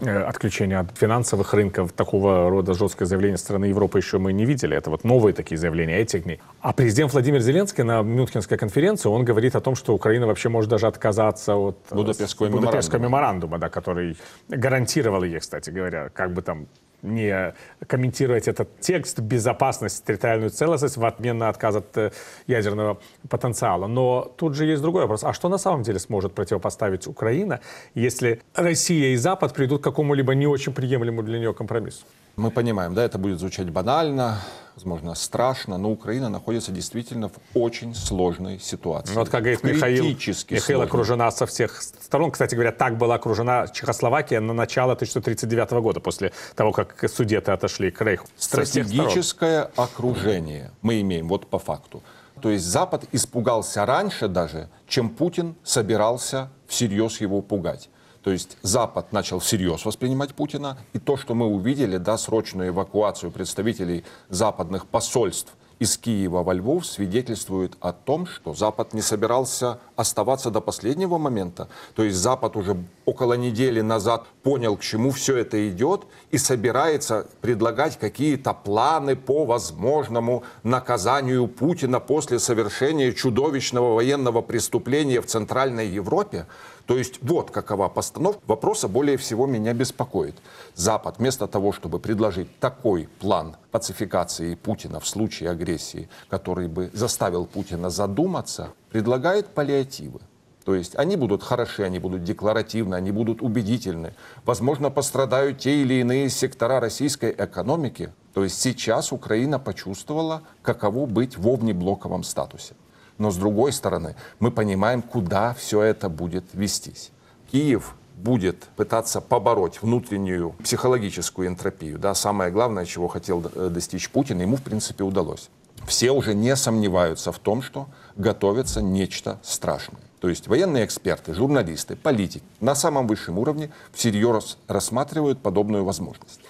э, 0.00 0.22
отключение 0.22 0.78
от 0.78 0.96
финансовых 0.96 1.54
рынков. 1.54 1.92
Такого 1.92 2.50
рода 2.50 2.74
жесткое 2.74 3.06
заявление 3.06 3.38
страны 3.38 3.66
Европы 3.66 3.98
еще 3.98 4.18
мы 4.18 4.32
не 4.32 4.44
видели. 4.44 4.76
Это 4.76 4.90
вот 4.90 5.04
новые 5.04 5.32
такие 5.34 5.58
заявления 5.58 5.98
этих 5.98 6.24
дней. 6.24 6.40
А 6.60 6.72
президент 6.72 7.12
Владимир 7.12 7.40
Зеленский 7.40 7.84
на 7.84 8.02
Мюнхенской 8.02 8.58
конференции, 8.58 9.08
он 9.08 9.24
говорит 9.24 9.56
о 9.56 9.60
том, 9.60 9.74
что 9.74 9.94
Украина 9.94 10.26
вообще 10.26 10.48
может 10.48 10.70
даже 10.70 10.86
отказаться 10.86 11.56
от 11.56 11.78
Будапештского 11.90 12.48
меморандума. 12.48 12.98
меморандума, 12.98 13.58
да, 13.58 13.68
который 13.68 14.16
гарантировал 14.48 15.24
ей, 15.24 15.40
кстати 15.40 15.70
говоря, 15.70 16.08
как 16.10 16.32
бы 16.32 16.42
там 16.42 16.66
не 17.02 17.54
комментировать 17.86 18.48
этот 18.48 18.68
текст, 18.80 19.20
безопасность, 19.20 20.04
территориальную 20.04 20.50
целостность 20.50 20.96
в 20.96 21.04
обмен 21.04 21.38
на 21.38 21.48
отказ 21.48 21.76
от 21.76 21.96
э, 21.96 22.10
ядерного 22.46 22.98
потенциала. 23.28 23.86
Но 23.86 24.32
тут 24.36 24.54
же 24.54 24.66
есть 24.66 24.82
другой 24.82 25.02
вопрос. 25.02 25.24
А 25.24 25.32
что 25.32 25.48
на 25.48 25.58
самом 25.58 25.82
деле 25.82 25.98
сможет 25.98 26.34
противопоставить 26.34 27.06
Украина, 27.06 27.60
если 27.94 28.40
Россия 28.54 29.14
и 29.14 29.16
Запад 29.16 29.54
придут 29.54 29.80
к 29.80 29.84
какому-либо 29.84 30.34
не 30.34 30.46
очень 30.46 30.72
приемлемому 30.72 31.22
для 31.22 31.38
нее 31.38 31.54
компромиссу? 31.54 32.04
Мы 32.36 32.50
понимаем, 32.50 32.94
да, 32.94 33.04
это 33.04 33.18
будет 33.18 33.38
звучать 33.38 33.70
банально, 33.70 34.38
возможно, 34.74 35.14
страшно, 35.14 35.76
но 35.76 35.90
Украина 35.90 36.28
находится 36.28 36.72
действительно 36.72 37.28
в 37.28 37.34
очень 37.54 37.94
сложной 37.94 38.58
ситуации. 38.58 39.12
Ну, 39.12 39.20
вот 39.20 39.28
как 39.28 39.42
говорит 39.42 39.62
Михаил, 39.62 40.04
Михаил 40.04 40.60
сложной. 40.60 40.86
окружена 40.86 41.30
со 41.30 41.44
всех 41.46 41.82
сторон. 41.82 42.30
Кстати 42.30 42.54
говоря, 42.54 42.72
так 42.72 42.96
была 42.96 43.16
окружена 43.16 43.68
Чехословакия 43.68 44.40
на 44.40 44.54
начало 44.54 44.92
1939 44.92 45.70
года, 45.82 46.00
после 46.00 46.32
того, 46.54 46.72
как 46.72 47.04
судеты 47.10 47.52
отошли 47.52 47.90
к 47.90 48.00
Рейху. 48.00 48.26
Стратегическое 48.38 49.70
окружение 49.76 50.70
мы 50.80 51.00
имеем 51.02 51.28
вот 51.28 51.46
по 51.46 51.58
факту. 51.58 52.02
То 52.40 52.48
есть 52.48 52.64
Запад 52.64 53.04
испугался 53.12 53.84
раньше 53.84 54.26
даже, 54.26 54.70
чем 54.88 55.10
Путин 55.10 55.56
собирался 55.62 56.48
всерьез 56.66 57.20
его 57.20 57.42
пугать. 57.42 57.89
То 58.22 58.30
есть 58.30 58.58
Запад 58.62 59.12
начал 59.12 59.38
всерьез 59.38 59.84
воспринимать 59.84 60.34
Путина, 60.34 60.78
и 60.92 60.98
то, 60.98 61.16
что 61.16 61.34
мы 61.34 61.46
увидели, 61.46 61.96
да, 61.96 62.18
срочную 62.18 62.68
эвакуацию 62.68 63.30
представителей 63.30 64.04
западных 64.28 64.86
посольств 64.86 65.54
из 65.80 65.96
Киева 65.96 66.42
во 66.42 66.52
Львов 66.52 66.86
свидетельствует 66.86 67.72
о 67.80 67.92
том, 67.92 68.26
что 68.26 68.54
Запад 68.54 68.92
не 68.92 69.00
собирался 69.00 69.78
оставаться 69.96 70.50
до 70.50 70.60
последнего 70.60 71.16
момента. 71.16 71.68
То 71.94 72.04
есть 72.04 72.18
Запад 72.18 72.54
уже 72.56 72.76
около 73.10 73.34
недели 73.34 73.80
назад 73.80 74.26
понял, 74.44 74.76
к 74.76 74.82
чему 74.82 75.10
все 75.10 75.36
это 75.38 75.68
идет, 75.68 76.02
и 76.30 76.38
собирается 76.38 77.26
предлагать 77.40 77.98
какие-то 77.98 78.54
планы 78.54 79.16
по 79.16 79.44
возможному 79.44 80.44
наказанию 80.62 81.48
Путина 81.48 81.98
после 81.98 82.38
совершения 82.38 83.12
чудовищного 83.12 83.94
военного 83.94 84.42
преступления 84.42 85.20
в 85.20 85.26
Центральной 85.26 85.88
Европе. 85.88 86.46
То 86.86 86.96
есть 86.96 87.18
вот 87.22 87.50
какова 87.50 87.88
постановка. 87.88 88.40
Вопроса 88.46 88.86
более 88.86 89.16
всего 89.16 89.46
меня 89.46 89.74
беспокоит. 89.74 90.36
Запад 90.74 91.16
вместо 91.18 91.48
того, 91.48 91.72
чтобы 91.72 91.98
предложить 91.98 92.58
такой 92.60 93.08
план 93.18 93.56
пацификации 93.72 94.54
Путина 94.54 95.00
в 95.00 95.06
случае 95.06 95.50
агрессии, 95.50 96.08
который 96.28 96.68
бы 96.68 96.90
заставил 96.92 97.46
Путина 97.46 97.90
задуматься, 97.90 98.72
предлагает 98.90 99.48
паллиативы. 99.48 100.20
То 100.64 100.74
есть 100.74 100.94
они 100.96 101.16
будут 101.16 101.42
хороши, 101.42 101.82
они 101.82 101.98
будут 101.98 102.22
декларативны, 102.22 102.94
они 102.94 103.12
будут 103.12 103.42
убедительны. 103.42 104.14
Возможно, 104.44 104.90
пострадают 104.90 105.58
те 105.58 105.82
или 105.82 105.94
иные 105.94 106.28
сектора 106.28 106.80
российской 106.80 107.34
экономики. 107.36 108.12
То 108.34 108.44
есть 108.44 108.60
сейчас 108.60 109.12
Украина 109.12 109.58
почувствовала, 109.58 110.42
каково 110.62 111.06
быть 111.06 111.36
в 111.36 111.48
овнеблоковом 111.48 112.22
статусе. 112.22 112.74
Но 113.18 113.30
с 113.30 113.36
другой 113.36 113.72
стороны, 113.72 114.16
мы 114.38 114.50
понимаем, 114.50 115.02
куда 115.02 115.54
все 115.54 115.82
это 115.82 116.08
будет 116.08 116.44
вестись. 116.52 117.10
Киев 117.50 117.94
будет 118.16 118.64
пытаться 118.76 119.20
побороть 119.20 119.82
внутреннюю 119.82 120.52
психологическую 120.62 121.48
энтропию. 121.48 121.98
Да, 121.98 122.14
самое 122.14 122.50
главное, 122.50 122.84
чего 122.84 123.08
хотел 123.08 123.44
э, 123.54 123.68
достичь 123.70 124.10
Путин, 124.10 124.40
ему 124.40 124.56
в 124.56 124.62
принципе 124.62 125.04
удалось. 125.04 125.48
Все 125.86 126.10
уже 126.10 126.34
не 126.34 126.54
сомневаются 126.56 127.32
в 127.32 127.38
том, 127.38 127.62
что 127.62 127.88
готовится 128.16 128.82
нечто 128.82 129.38
страшное. 129.42 130.00
То 130.20 130.28
есть 130.28 130.48
военные 130.48 130.84
эксперты, 130.84 131.34
журналисты, 131.34 131.96
политики 131.96 132.44
на 132.60 132.74
самом 132.74 133.06
высшем 133.06 133.38
уровне 133.38 133.70
всерьез 133.92 134.58
рассматривают 134.68 135.40
подобную 135.40 135.84
возможность. 135.84 136.40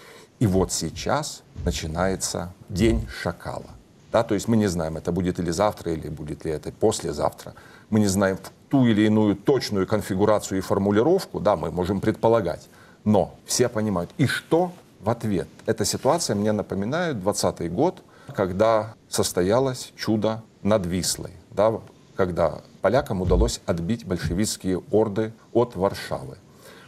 И 0.40 0.46
вот 0.46 0.72
сейчас 0.72 1.42
начинается 1.64 2.52
день 2.68 3.06
шакала. 3.08 3.70
Да, 4.10 4.24
то 4.24 4.34
есть 4.34 4.48
мы 4.48 4.56
не 4.56 4.66
знаем, 4.66 4.96
это 4.96 5.12
будет 5.12 5.38
или 5.38 5.50
завтра, 5.52 5.92
или 5.92 6.08
будет 6.08 6.44
ли 6.44 6.50
это 6.50 6.72
послезавтра. 6.72 7.54
Мы 7.90 8.00
не 8.00 8.08
знаем 8.08 8.38
ту 8.68 8.86
или 8.86 9.02
иную 9.02 9.36
точную 9.36 9.86
конфигурацию 9.86 10.58
и 10.58 10.60
формулировку, 10.60 11.38
да, 11.38 11.54
мы 11.54 11.70
можем 11.70 12.00
предполагать. 12.00 12.68
Но 13.04 13.36
все 13.46 13.68
понимают. 13.68 14.10
И 14.18 14.26
что 14.26 14.72
в 15.00 15.10
ответ? 15.10 15.48
Эта 15.66 15.84
ситуация 15.84 16.34
мне 16.34 16.50
напоминает 16.50 17.20
20 17.20 17.72
год, 17.72 18.02
когда 18.34 18.94
состоялось 19.08 19.92
чудо 19.96 20.42
над 20.62 20.86
Вислой, 20.86 21.32
да, 21.50 21.80
когда 22.16 22.62
полякам 22.80 23.22
удалось 23.22 23.60
отбить 23.66 24.06
большевистские 24.06 24.82
орды 24.90 25.32
от 25.52 25.76
Варшавы. 25.76 26.38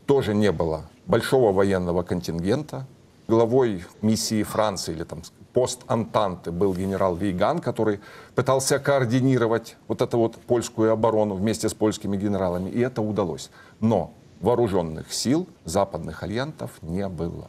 Тоже 0.06 0.34
не 0.34 0.52
было 0.52 0.84
большого 1.06 1.52
военного 1.52 2.02
контингента. 2.02 2.86
Главой 3.28 3.84
миссии 4.02 4.42
Франции 4.42 4.92
или 4.92 5.04
там 5.04 5.22
пост 5.52 5.82
Антанты 5.86 6.50
был 6.50 6.74
генерал 6.74 7.14
Вейган, 7.14 7.60
который 7.60 8.00
пытался 8.34 8.78
координировать 8.78 9.76
вот 9.88 10.02
эту 10.02 10.18
вот 10.18 10.36
польскую 10.36 10.92
оборону 10.92 11.34
вместе 11.34 11.68
с 11.68 11.74
польскими 11.74 12.16
генералами, 12.16 12.70
и 12.70 12.80
это 12.80 13.00
удалось. 13.02 13.50
Но 13.80 14.12
вооруженных 14.40 15.12
сил 15.12 15.46
западных 15.64 16.22
альянтов 16.22 16.70
не 16.82 17.08
было. 17.08 17.48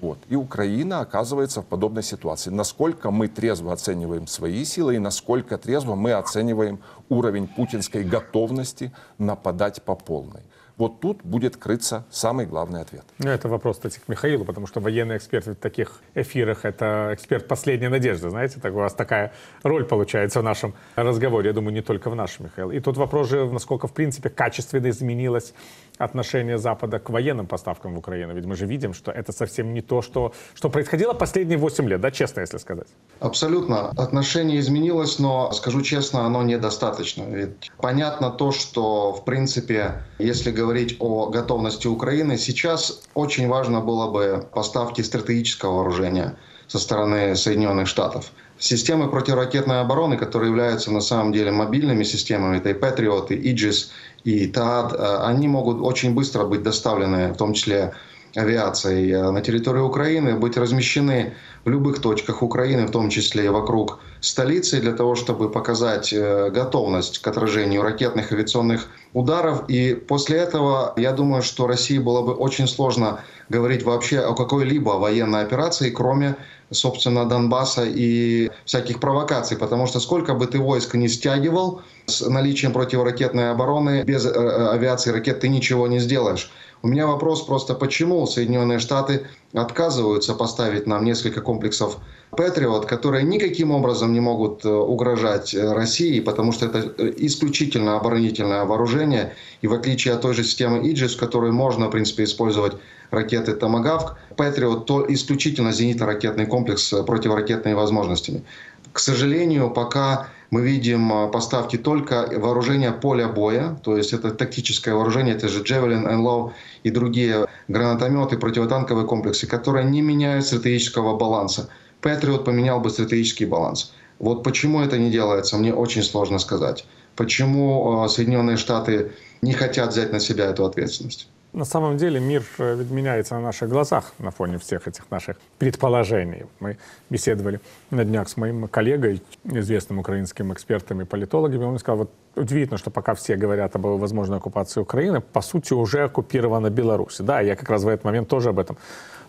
Вот. 0.00 0.18
И 0.28 0.36
Украина 0.36 1.00
оказывается 1.00 1.62
в 1.62 1.66
подобной 1.66 2.02
ситуации. 2.02 2.50
Насколько 2.50 3.10
мы 3.10 3.28
трезво 3.28 3.72
оцениваем 3.72 4.26
свои 4.26 4.64
силы 4.64 4.96
и 4.96 4.98
насколько 4.98 5.58
трезво 5.58 5.96
мы 5.96 6.12
оцениваем 6.12 6.78
уровень 7.08 7.48
путинской 7.48 8.04
готовности 8.04 8.92
нападать 9.18 9.82
по 9.82 9.94
полной. 9.94 10.42
Вот 10.78 11.00
тут 11.00 11.24
будет 11.24 11.56
крыться 11.56 12.04
самый 12.08 12.46
главный 12.46 12.80
ответ. 12.80 13.02
Ну, 13.18 13.28
это 13.30 13.48
вопрос, 13.48 13.78
кстати, 13.78 13.98
к 13.98 14.06
Михаилу, 14.06 14.44
потому 14.44 14.68
что 14.68 14.78
военный 14.78 15.16
эксперт 15.16 15.46
в 15.46 15.54
таких 15.56 16.00
эфирах— 16.14 16.60
это 16.64 17.10
эксперт 17.14 17.48
последней 17.48 17.88
надежды, 17.88 18.30
знаете, 18.30 18.60
так 18.60 18.72
у 18.72 18.76
вас 18.76 18.94
такая 18.94 19.32
роль 19.64 19.84
получается 19.84 20.38
в 20.38 20.44
нашем 20.44 20.74
разговоре, 20.94 21.48
я 21.48 21.52
думаю, 21.52 21.74
не 21.74 21.82
только 21.82 22.10
в 22.10 22.14
нашем, 22.14 22.44
Михаил. 22.44 22.70
И 22.70 22.78
тут 22.78 22.96
вопрос 22.96 23.28
же, 23.28 23.50
насколько, 23.50 23.88
в 23.88 23.92
принципе, 23.92 24.28
качественно 24.28 24.88
изменилось 24.88 25.52
отношение 25.98 26.58
Запада 26.58 26.98
к 26.98 27.10
военным 27.10 27.46
поставкам 27.46 27.94
в 27.94 27.98
Украину. 27.98 28.34
Ведь 28.34 28.46
мы 28.46 28.56
же 28.56 28.66
видим, 28.66 28.94
что 28.94 29.10
это 29.10 29.32
совсем 29.32 29.74
не 29.74 29.82
то, 29.82 30.02
что, 30.02 30.32
что 30.54 30.70
происходило 30.70 31.12
последние 31.12 31.58
8 31.58 31.88
лет, 31.88 32.00
да, 32.00 32.10
честно, 32.10 32.40
если 32.40 32.58
сказать. 32.58 32.86
Абсолютно. 33.20 33.90
Отношение 33.90 34.58
изменилось, 34.60 35.18
но, 35.18 35.52
скажу 35.52 35.82
честно, 35.82 36.26
оно 36.26 36.42
недостаточно. 36.42 37.24
Ведь 37.24 37.70
понятно 37.78 38.30
то, 38.30 38.52
что, 38.52 39.12
в 39.12 39.24
принципе, 39.24 40.02
если 40.18 40.50
говорить 40.50 40.96
о 41.00 41.28
готовности 41.28 41.86
Украины, 41.88 42.38
сейчас 42.38 43.02
очень 43.14 43.48
важно 43.48 43.80
было 43.80 44.10
бы 44.10 44.46
поставки 44.54 45.02
стратегического 45.02 45.76
вооружения 45.76 46.36
со 46.66 46.78
стороны 46.78 47.34
Соединенных 47.34 47.88
Штатов. 47.88 48.30
Системы 48.60 49.08
противоракетной 49.08 49.80
обороны, 49.80 50.16
которые 50.16 50.50
являются 50.50 50.92
на 50.92 51.00
самом 51.00 51.32
деле 51.32 51.52
мобильными 51.52 52.02
системами, 52.02 52.58
это 52.58 52.70
и 52.70 52.72
Patriot, 52.72 53.28
и 53.28 53.52
Aegis, 53.52 53.90
и 54.24 54.46
ТААД, 54.46 54.92
э, 54.92 55.18
они 55.24 55.48
могут 55.48 55.80
очень 55.80 56.14
быстро 56.14 56.44
быть 56.44 56.62
доставлены, 56.62 57.32
в 57.32 57.36
том 57.36 57.54
числе 57.54 57.94
авиацией, 58.36 59.12
э, 59.12 59.30
на 59.30 59.40
территорию 59.40 59.86
Украины, 59.86 60.34
быть 60.34 60.56
размещены 60.56 61.34
в 61.64 61.70
любых 61.70 62.00
точках 62.00 62.42
Украины, 62.42 62.86
в 62.86 62.90
том 62.90 63.10
числе 63.10 63.46
и 63.46 63.48
вокруг 63.48 64.00
столицы, 64.20 64.80
для 64.80 64.92
того, 64.92 65.14
чтобы 65.14 65.50
показать 65.50 66.12
э, 66.12 66.50
готовность 66.50 67.18
к 67.18 67.26
отражению 67.26 67.82
ракетных 67.82 68.32
авиационных 68.32 68.88
ударов. 69.12 69.64
И 69.68 69.94
после 69.94 70.38
этого, 70.38 70.92
я 70.96 71.12
думаю, 71.12 71.42
что 71.42 71.66
России 71.66 71.98
было 71.98 72.22
бы 72.22 72.34
очень 72.34 72.68
сложно 72.68 73.20
говорить 73.48 73.82
вообще 73.82 74.20
о 74.20 74.34
какой-либо 74.34 74.90
военной 74.90 75.42
операции, 75.42 75.90
кроме 75.90 76.36
собственно, 76.70 77.26
Донбасса 77.26 77.84
и 77.86 78.50
всяких 78.64 79.00
провокаций, 79.00 79.56
потому 79.56 79.86
что 79.86 80.00
сколько 80.00 80.34
бы 80.34 80.46
ты 80.46 80.58
войск 80.58 80.94
не 80.94 81.08
стягивал, 81.08 81.80
с 82.08 82.26
наличием 82.28 82.72
противоракетной 82.72 83.50
обороны 83.50 84.02
без 84.02 84.24
э, 84.26 84.30
авиации 84.70 85.10
ракет 85.10 85.40
ты 85.40 85.48
ничего 85.48 85.86
не 85.86 85.98
сделаешь. 85.98 86.50
У 86.82 86.88
меня 86.88 87.06
вопрос 87.06 87.42
просто, 87.42 87.74
почему 87.74 88.26
Соединенные 88.26 88.78
Штаты 88.78 89.26
отказываются 89.52 90.34
поставить 90.34 90.86
нам 90.86 91.04
несколько 91.04 91.40
комплексов 91.40 91.98
Патриот, 92.30 92.86
которые 92.86 93.24
никаким 93.24 93.70
образом 93.72 94.12
не 94.12 94.20
могут 94.20 94.64
э, 94.64 94.68
угрожать 94.68 95.54
э, 95.54 95.72
России, 95.72 96.20
потому 96.20 96.52
что 96.52 96.66
это 96.66 96.92
исключительно 97.16 97.96
оборонительное 97.96 98.64
вооружение. 98.64 99.34
И 99.62 99.66
в 99.66 99.74
отличие 99.74 100.14
от 100.14 100.22
той 100.22 100.34
же 100.34 100.44
системы 100.44 100.90
Иджис, 100.90 101.14
в 101.14 101.18
которой 101.18 101.52
можно, 101.52 101.88
в 101.88 101.90
принципе, 101.90 102.24
использовать 102.24 102.74
ракеты 103.10 103.54
«Томагавк», 103.54 104.16
Патриот 104.36 104.86
то 104.86 105.04
исключительно 105.08 105.70
зенитно-ракетный 105.70 106.46
комплекс 106.46 106.84
с 106.84 107.02
противоракетными 107.02 107.74
возможностями. 107.74 108.44
К 108.92 109.00
сожалению, 109.00 109.70
пока 109.70 110.28
мы 110.50 110.62
видим 110.62 111.12
а, 111.12 111.28
поставки 111.28 111.76
только 111.76 112.28
вооружения 112.36 112.92
поля 112.92 113.28
боя, 113.28 113.78
то 113.82 113.96
есть 113.96 114.12
это 114.12 114.30
тактическое 114.30 114.94
вооружение, 114.94 115.34
это 115.34 115.48
же 115.48 115.62
Javelin, 115.62 116.06
Enlow 116.08 116.52
и 116.84 116.90
другие 116.90 117.46
гранатометы, 117.68 118.38
противотанковые 118.38 119.06
комплексы, 119.06 119.46
которые 119.46 119.84
не 119.84 120.00
меняют 120.00 120.46
стратегического 120.46 121.16
баланса. 121.16 121.68
Патриот 122.00 122.44
поменял 122.44 122.80
бы 122.80 122.90
стратегический 122.90 123.44
баланс. 123.44 123.92
Вот 124.18 124.42
почему 124.42 124.80
это 124.80 124.98
не 124.98 125.10
делается, 125.10 125.56
мне 125.56 125.74
очень 125.74 126.02
сложно 126.02 126.38
сказать. 126.38 126.86
Почему 127.14 128.02
а, 128.02 128.08
Соединенные 128.08 128.56
Штаты 128.56 129.12
не 129.42 129.52
хотят 129.52 129.90
взять 129.90 130.12
на 130.12 130.20
себя 130.20 130.46
эту 130.46 130.64
ответственность? 130.64 131.28
На 131.58 131.64
самом 131.64 131.96
деле 131.96 132.20
мир 132.20 132.44
э, 132.58 132.76
ведь 132.76 132.88
меняется 132.92 133.34
на 133.34 133.40
наших 133.40 133.68
глазах 133.68 134.12
на 134.20 134.30
фоне 134.30 134.58
всех 134.58 134.86
этих 134.86 135.10
наших 135.10 135.38
предположений. 135.58 136.46
Мы 136.60 136.78
беседовали 137.10 137.60
на 137.90 138.04
днях 138.04 138.28
с 138.28 138.36
моим 138.36 138.68
коллегой, 138.68 139.20
известным 139.42 139.98
украинским 139.98 140.52
экспертом 140.52 141.00
и 141.00 141.04
политологом, 141.04 141.60
и 141.62 141.64
он 141.64 141.78
сказал, 141.80 141.98
вот 141.98 142.12
удивительно, 142.36 142.78
что 142.78 142.90
пока 142.90 143.14
все 143.14 143.34
говорят 143.34 143.74
об 143.74 143.86
возможной 143.86 144.38
оккупации 144.38 144.78
Украины, 144.78 145.20
по 145.20 145.40
сути 145.40 145.72
уже 145.72 146.04
оккупирована 146.04 146.70
Беларусь. 146.70 147.16
Да, 147.18 147.40
я 147.40 147.56
как 147.56 147.68
раз 147.70 147.82
в 147.82 147.88
этот 147.88 148.04
момент 148.04 148.28
тоже 148.28 148.50
об 148.50 148.60
этом 148.60 148.76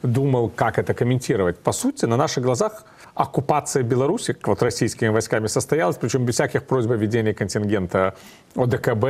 думал, 0.03 0.51
как 0.55 0.77
это 0.77 0.93
комментировать. 0.93 1.57
По 1.57 1.71
сути, 1.71 2.05
на 2.05 2.15
наших 2.15 2.43
глазах 2.43 2.85
оккупация 3.19 3.83
Беларуси 3.83 4.33
вот 4.45 4.63
российскими 4.63 5.09
войсками 5.09 5.47
состоялась, 5.47 5.97
причем 5.97 6.23
без 6.23 6.35
всяких 6.35 6.63
просьб 6.63 6.91
о 6.91 6.95
введении 6.95 7.33
контингента 7.33 8.15
ОДКБ 8.55 9.05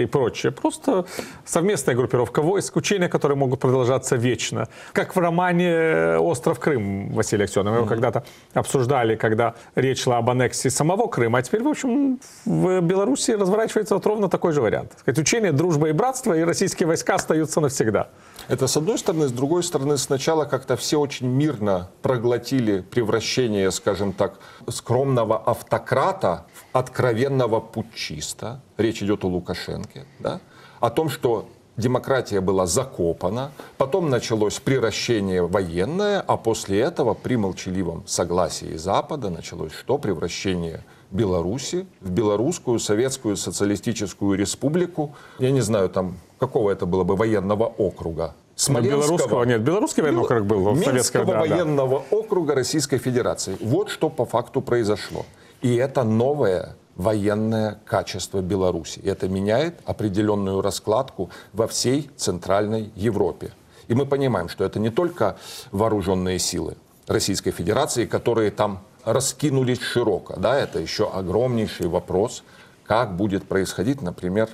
и 0.00 0.08
прочее. 0.10 0.50
Просто 0.50 1.04
совместная 1.44 1.94
группировка 1.94 2.40
войск, 2.40 2.76
учения, 2.76 3.10
которые 3.10 3.36
могут 3.36 3.60
продолжаться 3.60 4.16
вечно. 4.16 4.68
Как 4.94 5.14
в 5.14 5.18
романе 5.18 6.16
«Остров 6.16 6.58
Крым» 6.58 7.12
Василия 7.12 7.44
Аксенова. 7.44 7.74
Его 7.74 7.84
mm-hmm. 7.84 7.88
когда-то 7.88 8.24
обсуждали, 8.54 9.14
когда 9.14 9.54
речь 9.74 10.04
шла 10.04 10.16
об 10.16 10.30
аннексии 10.30 10.70
самого 10.70 11.06
Крыма. 11.06 11.40
А 11.40 11.42
теперь, 11.42 11.62
в 11.62 11.68
общем, 11.68 12.18
в 12.46 12.80
Беларуси 12.80 13.32
разворачивается 13.32 13.94
вот 13.94 14.06
ровно 14.06 14.30
такой 14.30 14.52
же 14.52 14.62
вариант. 14.62 14.92
Сказать, 14.98 15.18
учение, 15.18 15.52
дружба 15.52 15.90
и 15.90 15.92
братство, 15.92 16.32
и 16.32 16.40
российские 16.44 16.86
войска 16.86 17.16
остаются 17.16 17.60
навсегда. 17.60 18.08
Это 18.50 18.66
с 18.66 18.76
одной 18.76 18.98
стороны. 18.98 19.28
С 19.28 19.32
другой 19.32 19.62
стороны, 19.62 19.96
сначала 19.96 20.44
как-то 20.44 20.76
все 20.76 20.98
очень 20.98 21.28
мирно 21.28 21.88
проглотили 22.02 22.80
превращение, 22.80 23.70
скажем 23.70 24.12
так, 24.12 24.40
скромного 24.68 25.38
автократа 25.38 26.46
в 26.52 26.76
откровенного 26.76 27.60
путчиста. 27.60 28.60
Речь 28.76 29.04
идет 29.04 29.22
о 29.22 29.28
Лукашенке. 29.28 30.04
Да? 30.18 30.40
О 30.80 30.90
том, 30.90 31.10
что 31.10 31.48
демократия 31.76 32.40
была 32.40 32.66
закопана, 32.66 33.52
потом 33.78 34.10
началось 34.10 34.58
превращение 34.58 35.46
военное, 35.46 36.20
а 36.20 36.36
после 36.36 36.80
этого 36.80 37.14
при 37.14 37.36
молчаливом 37.36 38.02
согласии 38.08 38.76
Запада 38.76 39.30
началось 39.30 39.72
что? 39.72 39.96
Превращение 39.96 40.82
Беларуси 41.10 41.86
в 42.00 42.10
Белорусскую 42.10 42.78
Советскую 42.78 43.36
Социалистическую 43.36 44.38
Республику. 44.38 45.14
Я 45.38 45.50
не 45.50 45.60
знаю, 45.60 45.88
там 45.88 46.18
какого 46.38 46.70
это 46.70 46.86
было 46.86 47.04
бы 47.04 47.16
военного 47.16 47.64
округа. 47.64 48.34
Смоленского, 48.56 49.00
белорусского, 49.00 49.44
нет, 49.44 49.62
белорусский 49.62 50.02
военный 50.02 50.22
округ 50.22 50.44
был 50.44 50.70
в 50.72 50.84
советском 50.84 51.26
да, 51.26 51.40
военного 51.40 52.02
да. 52.10 52.16
округа 52.16 52.54
Российской 52.54 52.98
Федерации. 52.98 53.56
Вот 53.60 53.88
что 53.88 54.10
по 54.10 54.26
факту 54.26 54.60
произошло. 54.60 55.24
И 55.62 55.74
это 55.76 56.04
новое 56.04 56.76
военное 56.96 57.78
качество 57.86 58.40
Беларуси. 58.40 58.98
И 58.98 59.08
это 59.08 59.28
меняет 59.28 59.80
определенную 59.86 60.60
раскладку 60.60 61.30
во 61.54 61.66
всей 61.66 62.10
Центральной 62.16 62.92
Европе. 62.96 63.52
И 63.88 63.94
мы 63.94 64.04
понимаем, 64.06 64.48
что 64.48 64.64
это 64.64 64.78
не 64.78 64.90
только 64.90 65.36
вооруженные 65.72 66.38
силы 66.38 66.76
Российской 67.06 67.50
Федерации, 67.50 68.04
которые 68.04 68.50
там 68.50 68.80
раскинулись 69.04 69.80
широко. 69.80 70.34
Да, 70.36 70.58
это 70.58 70.78
еще 70.78 71.08
огромнейший 71.10 71.88
вопрос, 71.88 72.42
как 72.84 73.16
будет 73.16 73.46
происходить, 73.46 74.02
например, 74.02 74.48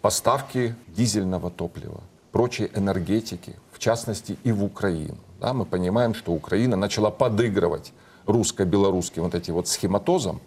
поставки 0.00 0.74
дизельного 0.88 1.50
топлива, 1.50 2.00
прочей 2.32 2.70
энергетики, 2.74 3.56
в 3.72 3.78
частности 3.78 4.38
и 4.44 4.52
в 4.52 4.64
Украину. 4.64 5.18
Да, 5.40 5.52
мы 5.52 5.64
понимаем, 5.64 6.14
что 6.14 6.32
Украина 6.32 6.76
начала 6.76 7.10
подыгрывать 7.10 7.92
русско-белорусским 8.26 9.22
вот 9.22 9.34
этим 9.34 9.54
вот 9.54 9.68
схематозом, 9.68 10.40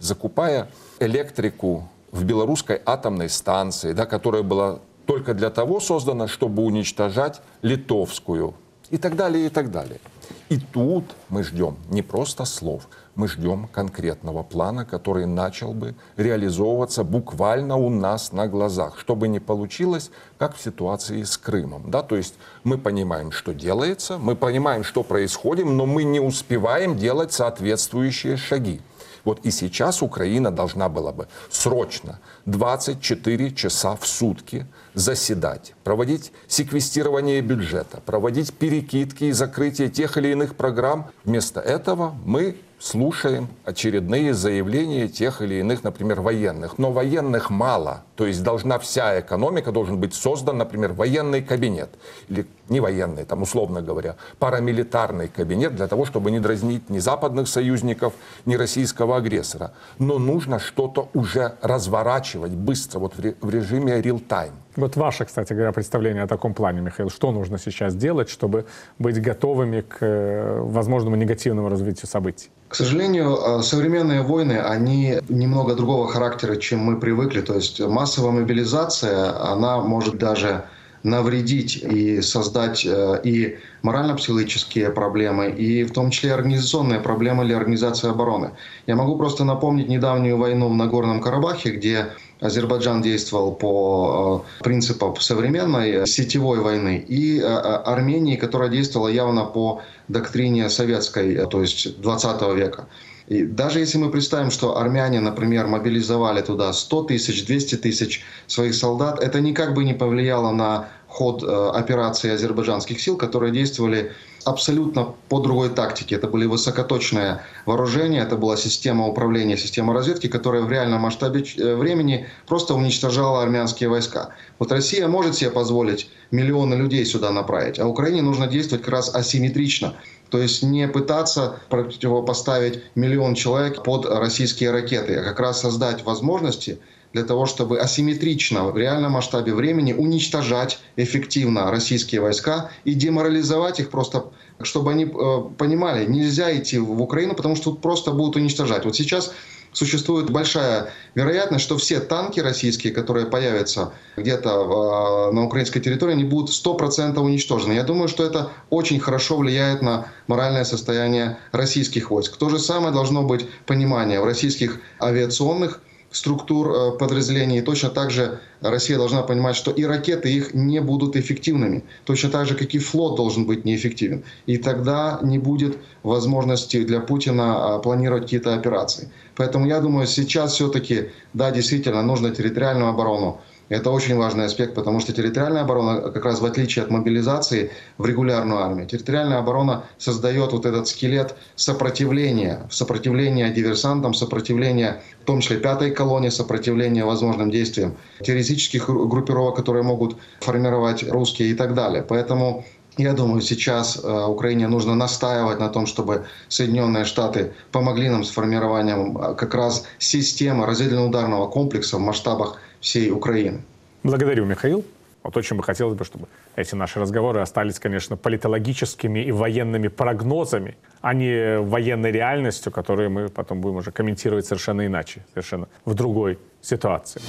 закупая 0.00 0.68
электрику 1.00 1.88
в 2.12 2.24
белорусской 2.24 2.80
атомной 2.84 3.28
станции, 3.28 3.92
да, 3.92 4.06
которая 4.06 4.42
была 4.42 4.78
только 5.06 5.34
для 5.34 5.50
того 5.50 5.80
создана, 5.80 6.28
чтобы 6.28 6.62
уничтожать 6.62 7.40
литовскую 7.62 8.54
и 8.90 8.98
так 8.98 9.16
далее, 9.16 9.46
и 9.46 9.48
так 9.48 9.70
далее. 9.70 10.00
И 10.48 10.58
тут 10.58 11.04
мы 11.28 11.42
ждем 11.42 11.76
не 11.90 12.02
просто 12.02 12.44
слов, 12.44 12.88
мы 13.16 13.26
ждем 13.26 13.66
конкретного 13.66 14.44
плана, 14.44 14.84
который 14.84 15.26
начал 15.26 15.72
бы 15.72 15.96
реализовываться 16.16 17.02
буквально 17.02 17.76
у 17.76 17.90
нас 17.90 18.30
на 18.30 18.46
глазах, 18.46 18.96
чтобы 19.00 19.26
не 19.26 19.40
получилось, 19.40 20.10
как 20.38 20.54
в 20.54 20.62
ситуации 20.62 21.24
с 21.24 21.36
Крымом. 21.36 21.90
Да? 21.90 22.02
То 22.02 22.16
есть 22.16 22.34
мы 22.62 22.78
понимаем, 22.78 23.32
что 23.32 23.52
делается, 23.52 24.18
мы 24.18 24.36
понимаем, 24.36 24.84
что 24.84 25.02
происходит, 25.02 25.66
но 25.66 25.84
мы 25.84 26.04
не 26.04 26.20
успеваем 26.20 26.96
делать 26.96 27.32
соответствующие 27.32 28.36
шаги. 28.36 28.80
Вот 29.26 29.40
и 29.44 29.50
сейчас 29.50 30.02
Украина 30.02 30.52
должна 30.52 30.88
была 30.88 31.12
бы 31.12 31.26
срочно 31.50 32.20
24 32.46 33.50
часа 33.50 33.96
в 33.96 34.06
сутки 34.06 34.66
заседать, 34.94 35.74
проводить 35.82 36.32
секвестирование 36.46 37.40
бюджета, 37.40 38.00
проводить 38.06 38.54
перекидки 38.54 39.24
и 39.24 39.32
закрытие 39.32 39.90
тех 39.90 40.16
или 40.16 40.28
иных 40.28 40.54
программ. 40.54 41.10
Вместо 41.24 41.60
этого 41.60 42.14
мы 42.24 42.56
слушаем 42.78 43.48
очередные 43.64 44.32
заявления 44.32 45.08
тех 45.08 45.42
или 45.42 45.56
иных, 45.56 45.82
например, 45.82 46.20
военных. 46.20 46.78
Но 46.78 46.92
военных 46.92 47.50
мало. 47.50 48.04
То 48.14 48.26
есть 48.26 48.44
должна 48.44 48.78
вся 48.78 49.18
экономика, 49.18 49.72
должен 49.72 49.98
быть 49.98 50.14
создан, 50.14 50.58
например, 50.58 50.92
военный 50.92 51.42
кабинет. 51.42 51.90
Или 52.28 52.46
не 52.68 52.80
военный, 52.80 53.24
там 53.24 53.42
условно 53.42 53.82
говоря, 53.82 54.16
парамилитарный 54.38 55.28
кабинет 55.28 55.74
для 55.76 55.86
того, 55.86 56.04
чтобы 56.04 56.30
не 56.30 56.40
дразнить 56.40 56.90
ни 56.90 56.98
западных 56.98 57.48
союзников, 57.48 58.12
ни 58.44 58.56
российского 58.56 59.16
агрессора. 59.16 59.72
Но 59.98 60.18
нужно 60.18 60.58
что-то 60.58 61.08
уже 61.14 61.54
разворачивать 61.62 62.52
быстро, 62.52 62.98
вот 63.00 63.14
в 63.16 63.50
режиме 63.50 64.00
real-time. 64.00 64.52
Вот 64.76 64.94
ваше, 64.96 65.24
кстати 65.24 65.54
говоря, 65.54 65.72
представление 65.72 66.24
о 66.24 66.26
таком 66.26 66.52
плане, 66.52 66.82
Михаил. 66.82 67.08
Что 67.08 67.32
нужно 67.32 67.58
сейчас 67.58 67.94
делать, 67.94 68.28
чтобы 68.28 68.66
быть 68.98 69.20
готовыми 69.22 69.80
к 69.80 69.96
э, 70.00 70.60
возможному 70.60 71.16
негативному 71.16 71.70
развитию 71.70 72.06
событий? 72.06 72.50
К 72.68 72.74
сожалению, 72.74 73.36
э, 73.36 73.62
современные 73.62 74.20
войны, 74.22 74.60
они 74.60 75.18
немного 75.28 75.74
другого 75.74 76.08
характера, 76.08 76.56
чем 76.56 76.80
мы 76.80 77.00
привыкли. 77.00 77.40
То 77.40 77.54
есть 77.54 77.80
массовая 77.80 78.32
мобилизация, 78.32 79.50
она 79.50 79.78
может 79.78 80.18
даже 80.18 80.64
навредить 81.06 81.76
и 81.76 82.20
создать 82.20 82.84
э, 82.84 83.20
и 83.22 83.58
морально-психологические 83.82 84.90
проблемы, 84.90 85.50
и 85.50 85.84
в 85.84 85.92
том 85.92 86.10
числе 86.10 86.34
организационные 86.34 86.98
проблемы 86.98 87.44
для 87.44 87.56
организации 87.56 88.10
обороны. 88.10 88.50
Я 88.88 88.96
могу 88.96 89.16
просто 89.16 89.44
напомнить 89.44 89.88
недавнюю 89.88 90.36
войну 90.36 90.68
в 90.68 90.74
Нагорном 90.74 91.20
Карабахе, 91.20 91.70
где 91.70 92.08
Азербайджан 92.40 93.02
действовал 93.02 93.52
по 93.52 94.44
э, 94.60 94.64
принципам 94.64 95.14
современной 95.20 96.08
сетевой 96.08 96.58
войны, 96.58 97.04
и 97.08 97.38
э, 97.38 97.44
Армении, 97.44 98.34
которая 98.34 98.68
действовала 98.68 99.06
явно 99.08 99.44
по 99.44 99.82
доктрине 100.08 100.68
советской, 100.68 101.46
то 101.46 101.62
есть 101.62 102.00
20 102.00 102.42
века. 102.56 102.88
И 103.28 103.42
даже 103.42 103.80
если 103.80 103.98
мы 103.98 104.10
представим, 104.10 104.50
что 104.50 104.78
армяне, 104.78 105.20
например, 105.20 105.66
мобилизовали 105.66 106.42
туда 106.42 106.72
100 106.72 107.02
тысяч, 107.04 107.44
200 107.44 107.76
тысяч 107.76 108.24
своих 108.46 108.74
солдат, 108.74 109.22
это 109.22 109.40
никак 109.40 109.74
бы 109.74 109.84
не 109.84 109.94
повлияло 109.94 110.52
на 110.52 110.88
ход 111.08 111.42
э, 111.42 111.70
операции 111.74 112.30
азербайджанских 112.30 113.00
сил, 113.00 113.16
которые 113.16 113.52
действовали 113.52 114.12
абсолютно 114.44 115.14
по 115.28 115.40
другой 115.40 115.70
тактике. 115.70 116.14
Это 116.14 116.28
были 116.28 116.46
высокоточные 116.46 117.40
вооружения, 117.64 118.20
это 118.20 118.36
была 118.36 118.56
система 118.56 119.06
управления, 119.08 119.56
система 119.56 119.92
разведки, 119.92 120.28
которая 120.28 120.62
в 120.62 120.70
реальном 120.70 121.00
масштабе 121.00 121.44
э, 121.56 121.74
времени 121.74 122.28
просто 122.46 122.74
уничтожала 122.74 123.42
армянские 123.42 123.88
войска. 123.88 124.34
Вот 124.58 124.70
Россия 124.70 125.08
может 125.08 125.34
себе 125.34 125.50
позволить 125.50 126.08
миллионы 126.30 126.74
людей 126.74 127.04
сюда 127.04 127.32
направить, 127.32 127.78
а 127.78 127.86
Украине 127.86 128.22
нужно 128.22 128.46
действовать 128.46 128.84
как 128.84 128.92
раз 128.92 129.14
асимметрично. 129.14 129.94
То 130.30 130.38
есть 130.38 130.62
не 130.62 130.88
пытаться 130.88 131.60
противопоставить 131.68 132.80
миллион 132.94 133.34
человек 133.34 133.82
под 133.82 134.06
российские 134.06 134.70
ракеты, 134.70 135.16
а 135.16 135.22
как 135.24 135.40
раз 135.40 135.60
создать 135.60 136.04
возможности 136.04 136.80
для 137.12 137.24
того, 137.24 137.46
чтобы 137.46 137.78
асимметрично 137.78 138.64
в 138.64 138.76
реальном 138.76 139.12
масштабе 139.12 139.54
времени 139.54 139.92
уничтожать 139.92 140.78
эффективно 140.96 141.70
российские 141.70 142.20
войска 142.20 142.70
и 142.84 142.94
деморализовать 142.94 143.80
их 143.80 143.90
просто, 143.90 144.26
чтобы 144.60 144.90
они 144.90 145.04
э, 145.04 145.42
понимали, 145.56 146.04
нельзя 146.04 146.54
идти 146.56 146.78
в 146.78 147.00
Украину, 147.00 147.34
потому 147.34 147.56
что 147.56 147.70
тут 147.70 147.80
просто 147.80 148.10
будут 148.10 148.36
уничтожать. 148.36 148.84
Вот 148.84 148.96
сейчас 148.96 149.32
существует 149.76 150.30
большая 150.30 150.88
вероятность, 151.14 151.62
что 151.62 151.76
все 151.76 152.00
танки 152.00 152.40
российские, 152.40 152.94
которые 152.94 153.26
появятся 153.26 153.92
где-то 154.16 154.48
э, 154.48 155.34
на 155.34 155.44
украинской 155.44 155.80
территории, 155.80 156.12
они 156.12 156.24
будут 156.24 156.50
100% 156.50 157.18
уничтожены. 157.18 157.74
Я 157.74 157.82
думаю, 157.82 158.08
что 158.08 158.24
это 158.24 158.52
очень 158.70 158.98
хорошо 158.98 159.36
влияет 159.36 159.82
на 159.82 160.06
моральное 160.28 160.64
состояние 160.64 161.36
российских 161.52 162.10
войск. 162.10 162.38
То 162.38 162.48
же 162.48 162.58
самое 162.58 162.94
должно 162.94 163.22
быть 163.22 163.46
понимание 163.66 164.18
в 164.20 164.24
российских 164.24 164.80
авиационных 164.98 165.80
структур 166.10 166.70
э, 166.70 166.98
подразделений. 166.98 167.58
И 167.58 167.62
точно 167.62 167.90
так 167.90 168.10
же 168.10 168.40
Россия 168.60 168.96
должна 168.96 169.22
понимать, 169.22 169.56
что 169.56 169.70
и 169.70 169.84
ракеты 169.84 170.32
их 170.32 170.54
не 170.54 170.80
будут 170.80 171.16
эффективными. 171.16 171.84
Точно 172.04 172.30
так 172.30 172.46
же, 172.46 172.54
как 172.54 172.74
и 172.74 172.78
флот 172.78 173.16
должен 173.16 173.46
быть 173.46 173.64
неэффективен. 173.64 174.24
И 174.46 174.56
тогда 174.56 175.18
не 175.22 175.38
будет 175.38 175.78
возможности 176.02 176.84
для 176.84 177.00
Путина 177.00 177.74
а, 177.74 177.78
планировать 177.78 178.24
какие-то 178.24 178.54
операции. 178.54 179.10
Поэтому 179.36 179.66
я 179.66 179.80
думаю, 179.80 180.06
сейчас 180.06 180.54
все-таки, 180.54 181.10
да, 181.34 181.50
действительно, 181.50 182.02
нужно 182.02 182.30
территориальную 182.30 182.88
оборону 182.88 183.40
это 183.68 183.90
очень 183.90 184.16
важный 184.16 184.44
аспект, 184.44 184.74
потому 184.74 185.00
что 185.00 185.12
территориальная 185.12 185.62
оборона, 185.62 186.00
как 186.00 186.24
раз 186.24 186.40
в 186.40 186.44
отличие 186.44 186.84
от 186.84 186.90
мобилизации 186.90 187.70
в 187.98 188.06
регулярную 188.06 188.60
армию, 188.60 188.86
территориальная 188.86 189.38
оборона 189.38 189.84
создает 189.98 190.52
вот 190.52 190.66
этот 190.66 190.86
скелет 190.86 191.34
сопротивления, 191.56 192.66
сопротивления 192.70 193.50
диверсантам, 193.50 194.14
сопротивления, 194.14 195.02
в 195.22 195.24
том 195.24 195.40
числе 195.40 195.56
пятой 195.56 195.90
колонии, 195.90 196.28
сопротивления 196.28 197.04
возможным 197.04 197.50
действиям 197.50 197.96
террористических 198.20 198.88
группировок, 198.88 199.56
которые 199.56 199.82
могут 199.82 200.16
формировать 200.40 201.02
русские 201.08 201.50
и 201.50 201.54
так 201.54 201.74
далее. 201.74 202.04
Поэтому 202.08 202.64
я 202.98 203.12
думаю, 203.12 203.42
сейчас 203.42 204.00
э, 204.02 204.24
Украине 204.26 204.68
нужно 204.68 204.94
настаивать 204.94 205.60
на 205.60 205.68
том, 205.68 205.84
чтобы 205.84 206.24
Соединенные 206.48 207.04
Штаты 207.04 207.52
помогли 207.70 208.08
нам 208.08 208.24
с 208.24 208.30
формированием 208.30 209.18
э, 209.18 209.34
как 209.34 209.54
раз 209.54 209.84
системы 209.98 210.64
разведывательно-ударного 210.64 211.50
комплекса 211.50 211.98
в 211.98 212.00
масштабах 212.00 212.58
всей 212.80 213.10
Украины. 213.10 213.62
Благодарю, 214.02 214.44
Михаил. 214.44 214.84
Вот 215.22 215.36
очень 215.36 215.56
бы 215.56 215.64
хотелось 215.64 215.96
бы, 215.96 216.04
чтобы 216.04 216.28
эти 216.54 216.76
наши 216.76 217.00
разговоры 217.00 217.40
остались, 217.40 217.80
конечно, 217.80 218.16
политологическими 218.16 219.24
и 219.24 219.32
военными 219.32 219.88
прогнозами, 219.88 220.76
а 221.00 221.14
не 221.14 221.58
военной 221.58 222.12
реальностью, 222.12 222.70
которую 222.70 223.10
мы 223.10 223.28
потом 223.28 223.60
будем 223.60 223.76
уже 223.76 223.90
комментировать 223.90 224.46
совершенно 224.46 224.86
иначе, 224.86 225.24
совершенно 225.34 225.66
в 225.84 225.94
другой 225.94 226.38
ситуации. 226.62 227.20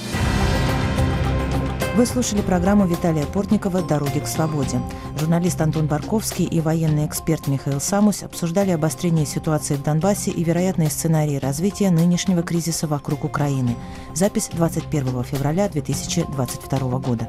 Вы 1.98 2.06
слушали 2.06 2.42
программу 2.42 2.86
Виталия 2.86 3.26
Портникова 3.26 3.82
«Дороги 3.82 4.20
к 4.20 4.28
свободе». 4.28 4.80
Журналист 5.20 5.60
Антон 5.62 5.88
Барковский 5.88 6.46
и 6.46 6.62
военный 6.62 7.08
эксперт 7.08 7.48
Михаил 7.48 7.82
Самусь 7.82 8.22
обсуждали 8.22 8.70
обострение 8.70 9.26
ситуации 9.26 9.74
в 9.74 9.82
Донбассе 9.82 10.30
и 10.30 10.44
вероятные 10.44 10.92
сценарии 10.92 11.38
развития 11.38 11.90
нынешнего 11.90 12.44
кризиса 12.44 12.86
вокруг 12.86 13.24
Украины. 13.24 13.76
Запись 14.14 14.52
21 14.54 15.24
февраля 15.24 15.70
2022 15.70 17.00
года. 17.00 17.28